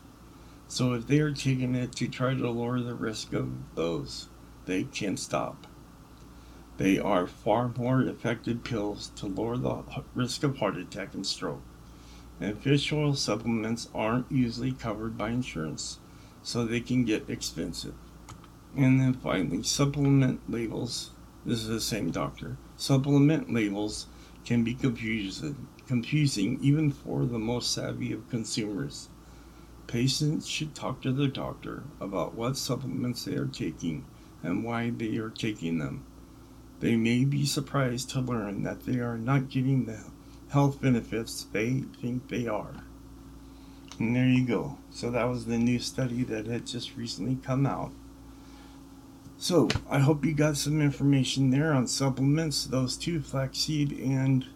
So 0.68 0.92
if 0.92 1.08
they 1.08 1.18
are 1.18 1.32
taking 1.32 1.74
it 1.74 1.90
to 1.96 2.06
try 2.06 2.32
to 2.32 2.48
lower 2.48 2.78
the 2.78 2.94
risk 2.94 3.32
of 3.32 3.50
those, 3.74 4.28
they 4.66 4.84
can't 4.84 5.18
stop. 5.18 5.66
They 6.76 6.96
are 6.96 7.26
far 7.26 7.72
more 7.76 8.02
effective 8.02 8.62
pills 8.62 9.10
to 9.16 9.26
lower 9.26 9.56
the 9.56 9.82
risk 10.14 10.44
of 10.44 10.58
heart 10.58 10.76
attack 10.76 11.12
and 11.12 11.26
stroke. 11.26 11.60
And 12.40 12.56
fish 12.56 12.92
oil 12.92 13.14
supplements 13.14 13.88
aren't 13.92 14.30
usually 14.30 14.70
covered 14.70 15.18
by 15.18 15.30
insurance, 15.30 15.98
so 16.44 16.64
they 16.64 16.78
can 16.78 17.04
get 17.04 17.28
expensive. 17.28 17.94
And 18.76 19.00
then 19.00 19.14
finally, 19.14 19.64
supplement 19.64 20.48
labels. 20.48 21.10
This 21.44 21.62
is 21.62 21.66
the 21.66 21.80
same 21.80 22.12
doctor. 22.12 22.58
Supplement 22.76 23.52
labels 23.52 24.06
can 24.44 24.62
be 24.62 24.74
confusing, 24.74 25.66
confusing 25.88 26.58
even 26.60 26.92
for 26.92 27.24
the 27.24 27.38
most 27.38 27.72
savvy 27.72 28.12
of 28.12 28.28
consumers. 28.28 29.08
Patients 29.86 30.46
should 30.46 30.74
talk 30.74 31.00
to 31.00 31.12
their 31.12 31.28
doctor 31.28 31.82
about 31.98 32.34
what 32.34 32.58
supplements 32.58 33.24
they 33.24 33.36
are 33.36 33.46
taking 33.46 34.04
and 34.42 34.62
why 34.62 34.90
they 34.90 35.16
are 35.16 35.30
taking 35.30 35.78
them. 35.78 36.04
They 36.80 36.94
may 36.94 37.24
be 37.24 37.46
surprised 37.46 38.10
to 38.10 38.20
learn 38.20 38.62
that 38.64 38.84
they 38.84 38.98
are 38.98 39.16
not 39.16 39.48
getting 39.48 39.86
the 39.86 40.04
health 40.50 40.80
benefits 40.80 41.46
they 41.52 41.84
think 42.00 42.28
they 42.28 42.46
are. 42.46 42.84
And 43.98 44.14
there 44.14 44.28
you 44.28 44.46
go. 44.46 44.78
So 44.90 45.10
that 45.10 45.24
was 45.24 45.46
the 45.46 45.58
new 45.58 45.78
study 45.78 46.22
that 46.24 46.46
had 46.46 46.66
just 46.66 46.96
recently 46.96 47.38
come 47.42 47.66
out. 47.66 47.90
So 49.38 49.68
I 49.88 50.00
hope 50.00 50.24
you 50.24 50.34
got 50.34 50.56
some 50.56 50.82
information 50.82 51.50
there 51.50 51.72
on 51.72 51.86
supplements, 51.86 52.66
those 52.66 52.96
two, 52.96 53.20
flaxseed 53.20 53.92
and 53.92 54.46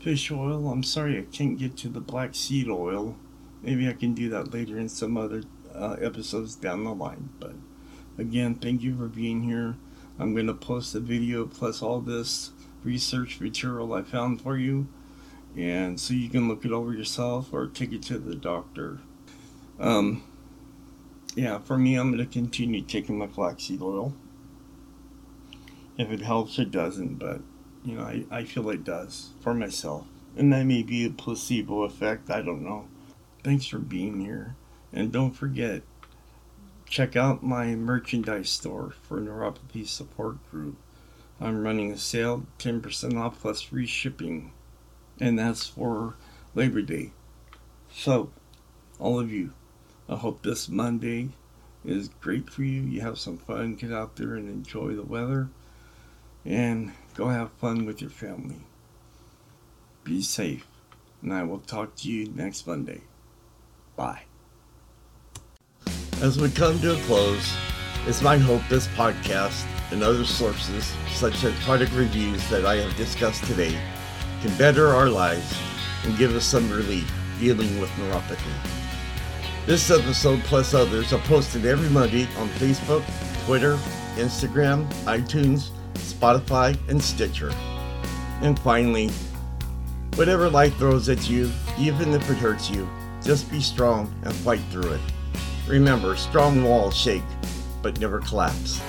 fish 0.00 0.30
oil. 0.30 0.68
I'm 0.68 0.82
sorry 0.82 1.18
I 1.18 1.22
can't 1.22 1.58
get 1.58 1.76
to 1.78 1.88
the 1.88 2.00
black 2.00 2.34
seed 2.34 2.68
oil 2.68 3.16
maybe 3.62 3.88
I 3.88 3.92
can 3.92 4.14
do 4.14 4.28
that 4.30 4.52
later 4.52 4.78
in 4.78 4.88
some 4.88 5.16
other 5.16 5.42
uh, 5.74 5.96
episodes 6.00 6.54
down 6.54 6.84
the 6.84 6.94
line. 6.94 7.30
But 7.38 7.54
again, 8.16 8.54
thank 8.54 8.82
you 8.82 8.96
for 8.96 9.08
being 9.08 9.42
here. 9.42 9.76
I'm 10.18 10.34
going 10.34 10.46
to 10.46 10.54
post 10.54 10.94
a 10.94 11.00
video 11.00 11.46
plus 11.46 11.82
all 11.82 12.00
this 12.00 12.50
research 12.82 13.40
material 13.40 13.92
I 13.92 14.02
found 14.02 14.40
for 14.40 14.56
you. 14.56 14.88
And 15.56 15.98
so 15.98 16.14
you 16.14 16.28
can 16.28 16.48
look 16.48 16.64
it 16.64 16.72
over 16.72 16.92
yourself 16.92 17.52
or 17.52 17.66
take 17.66 17.92
it 17.92 18.02
to 18.04 18.18
the 18.18 18.34
doctor. 18.34 18.98
Um, 19.80 20.22
yeah, 21.34 21.58
for 21.58 21.78
me, 21.78 21.96
I'm 21.96 22.12
going 22.12 22.24
to 22.24 22.32
continue 22.32 22.82
taking 22.82 23.18
my 23.18 23.26
flaxseed 23.26 23.82
oil. 23.82 24.14
If 25.96 26.10
it 26.10 26.20
helps, 26.20 26.58
it 26.58 26.70
doesn't, 26.70 27.16
but 27.16 27.40
you 27.84 27.96
know, 27.96 28.02
I, 28.02 28.24
I 28.30 28.44
feel 28.44 28.68
it 28.70 28.84
does 28.84 29.30
for 29.40 29.54
myself. 29.54 30.06
And 30.36 30.52
that 30.52 30.64
may 30.64 30.82
be 30.82 31.04
a 31.04 31.10
placebo 31.10 31.82
effect, 31.82 32.30
I 32.30 32.42
don't 32.42 32.62
know. 32.62 32.88
Thanks 33.42 33.66
for 33.66 33.78
being 33.78 34.20
here. 34.20 34.56
And 34.92 35.12
don't 35.12 35.32
forget, 35.32 35.82
check 36.88 37.16
out 37.16 37.42
my 37.42 37.74
merchandise 37.74 38.50
store 38.50 38.94
for 39.02 39.20
Neuropathy 39.20 39.86
Support 39.86 40.50
Group. 40.50 40.76
I'm 41.40 41.62
running 41.62 41.92
a 41.92 41.98
sale, 41.98 42.46
10% 42.58 43.18
off 43.18 43.40
plus 43.40 43.62
free 43.62 43.86
shipping. 43.86 44.52
And 45.20 45.38
that's 45.38 45.66
for 45.66 46.14
Labor 46.54 46.82
Day. 46.82 47.12
So, 47.92 48.30
all 48.98 49.18
of 49.18 49.32
you, 49.32 49.52
I 50.08 50.16
hope 50.16 50.42
this 50.42 50.68
Monday 50.68 51.30
is 51.84 52.08
great 52.20 52.50
for 52.50 52.62
you. 52.62 52.82
You 52.82 53.00
have 53.00 53.18
some 53.18 53.38
fun, 53.38 53.74
get 53.74 53.92
out 53.92 54.16
there 54.16 54.34
and 54.34 54.48
enjoy 54.48 54.94
the 54.94 55.02
weather, 55.02 55.48
and 56.44 56.92
go 57.18 57.26
have 57.26 57.50
fun 57.54 57.84
with 57.84 58.00
your 58.00 58.10
family. 58.10 58.60
Be 60.04 60.22
safe, 60.22 60.68
and 61.20 61.34
I 61.34 61.42
will 61.42 61.58
talk 61.58 61.96
to 61.96 62.08
you 62.08 62.28
next 62.28 62.64
Monday. 62.64 63.00
Bye. 63.96 64.22
As 66.22 66.40
we 66.40 66.48
come 66.48 66.78
to 66.78 66.94
a 66.94 67.00
close, 67.02 67.52
it's 68.06 68.22
my 68.22 68.38
hope 68.38 68.62
this 68.70 68.86
podcast 68.88 69.66
and 69.90 70.04
other 70.04 70.24
sources, 70.24 70.94
such 71.08 71.42
as 71.42 71.52
product 71.64 71.92
reviews 71.92 72.48
that 72.50 72.64
I 72.64 72.76
have 72.76 72.96
discussed 72.96 73.42
today, 73.46 73.76
can 74.40 74.56
better 74.56 74.86
our 74.86 75.08
lives 75.08 75.58
and 76.04 76.16
give 76.16 76.36
us 76.36 76.44
some 76.44 76.70
relief 76.70 77.12
dealing 77.40 77.80
with 77.80 77.90
neuropathy. 77.90 78.54
This 79.66 79.90
episode, 79.90 80.38
plus 80.44 80.72
others, 80.72 81.12
are 81.12 81.18
posted 81.22 81.66
every 81.66 81.90
Monday 81.90 82.28
on 82.36 82.48
Facebook, 82.60 83.02
Twitter, 83.44 83.74
Instagram, 84.14 84.86
iTunes, 85.02 85.70
Spotify, 86.18 86.76
and 86.88 87.02
Stitcher. 87.02 87.52
And 88.42 88.58
finally, 88.58 89.10
whatever 90.14 90.48
life 90.48 90.76
throws 90.76 91.08
at 91.08 91.28
you, 91.28 91.50
even 91.78 92.12
if 92.12 92.28
it 92.30 92.36
hurts 92.36 92.70
you, 92.70 92.88
just 93.22 93.50
be 93.50 93.60
strong 93.60 94.12
and 94.22 94.34
fight 94.34 94.60
through 94.70 94.92
it. 94.92 95.00
Remember, 95.66 96.16
strong 96.16 96.64
walls 96.64 96.96
shake, 96.96 97.22
but 97.82 98.00
never 98.00 98.20
collapse. 98.20 98.80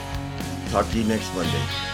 Talk 0.72 0.90
to 0.92 0.98
you 0.98 1.04
next 1.06 1.34
Monday. 1.36 1.89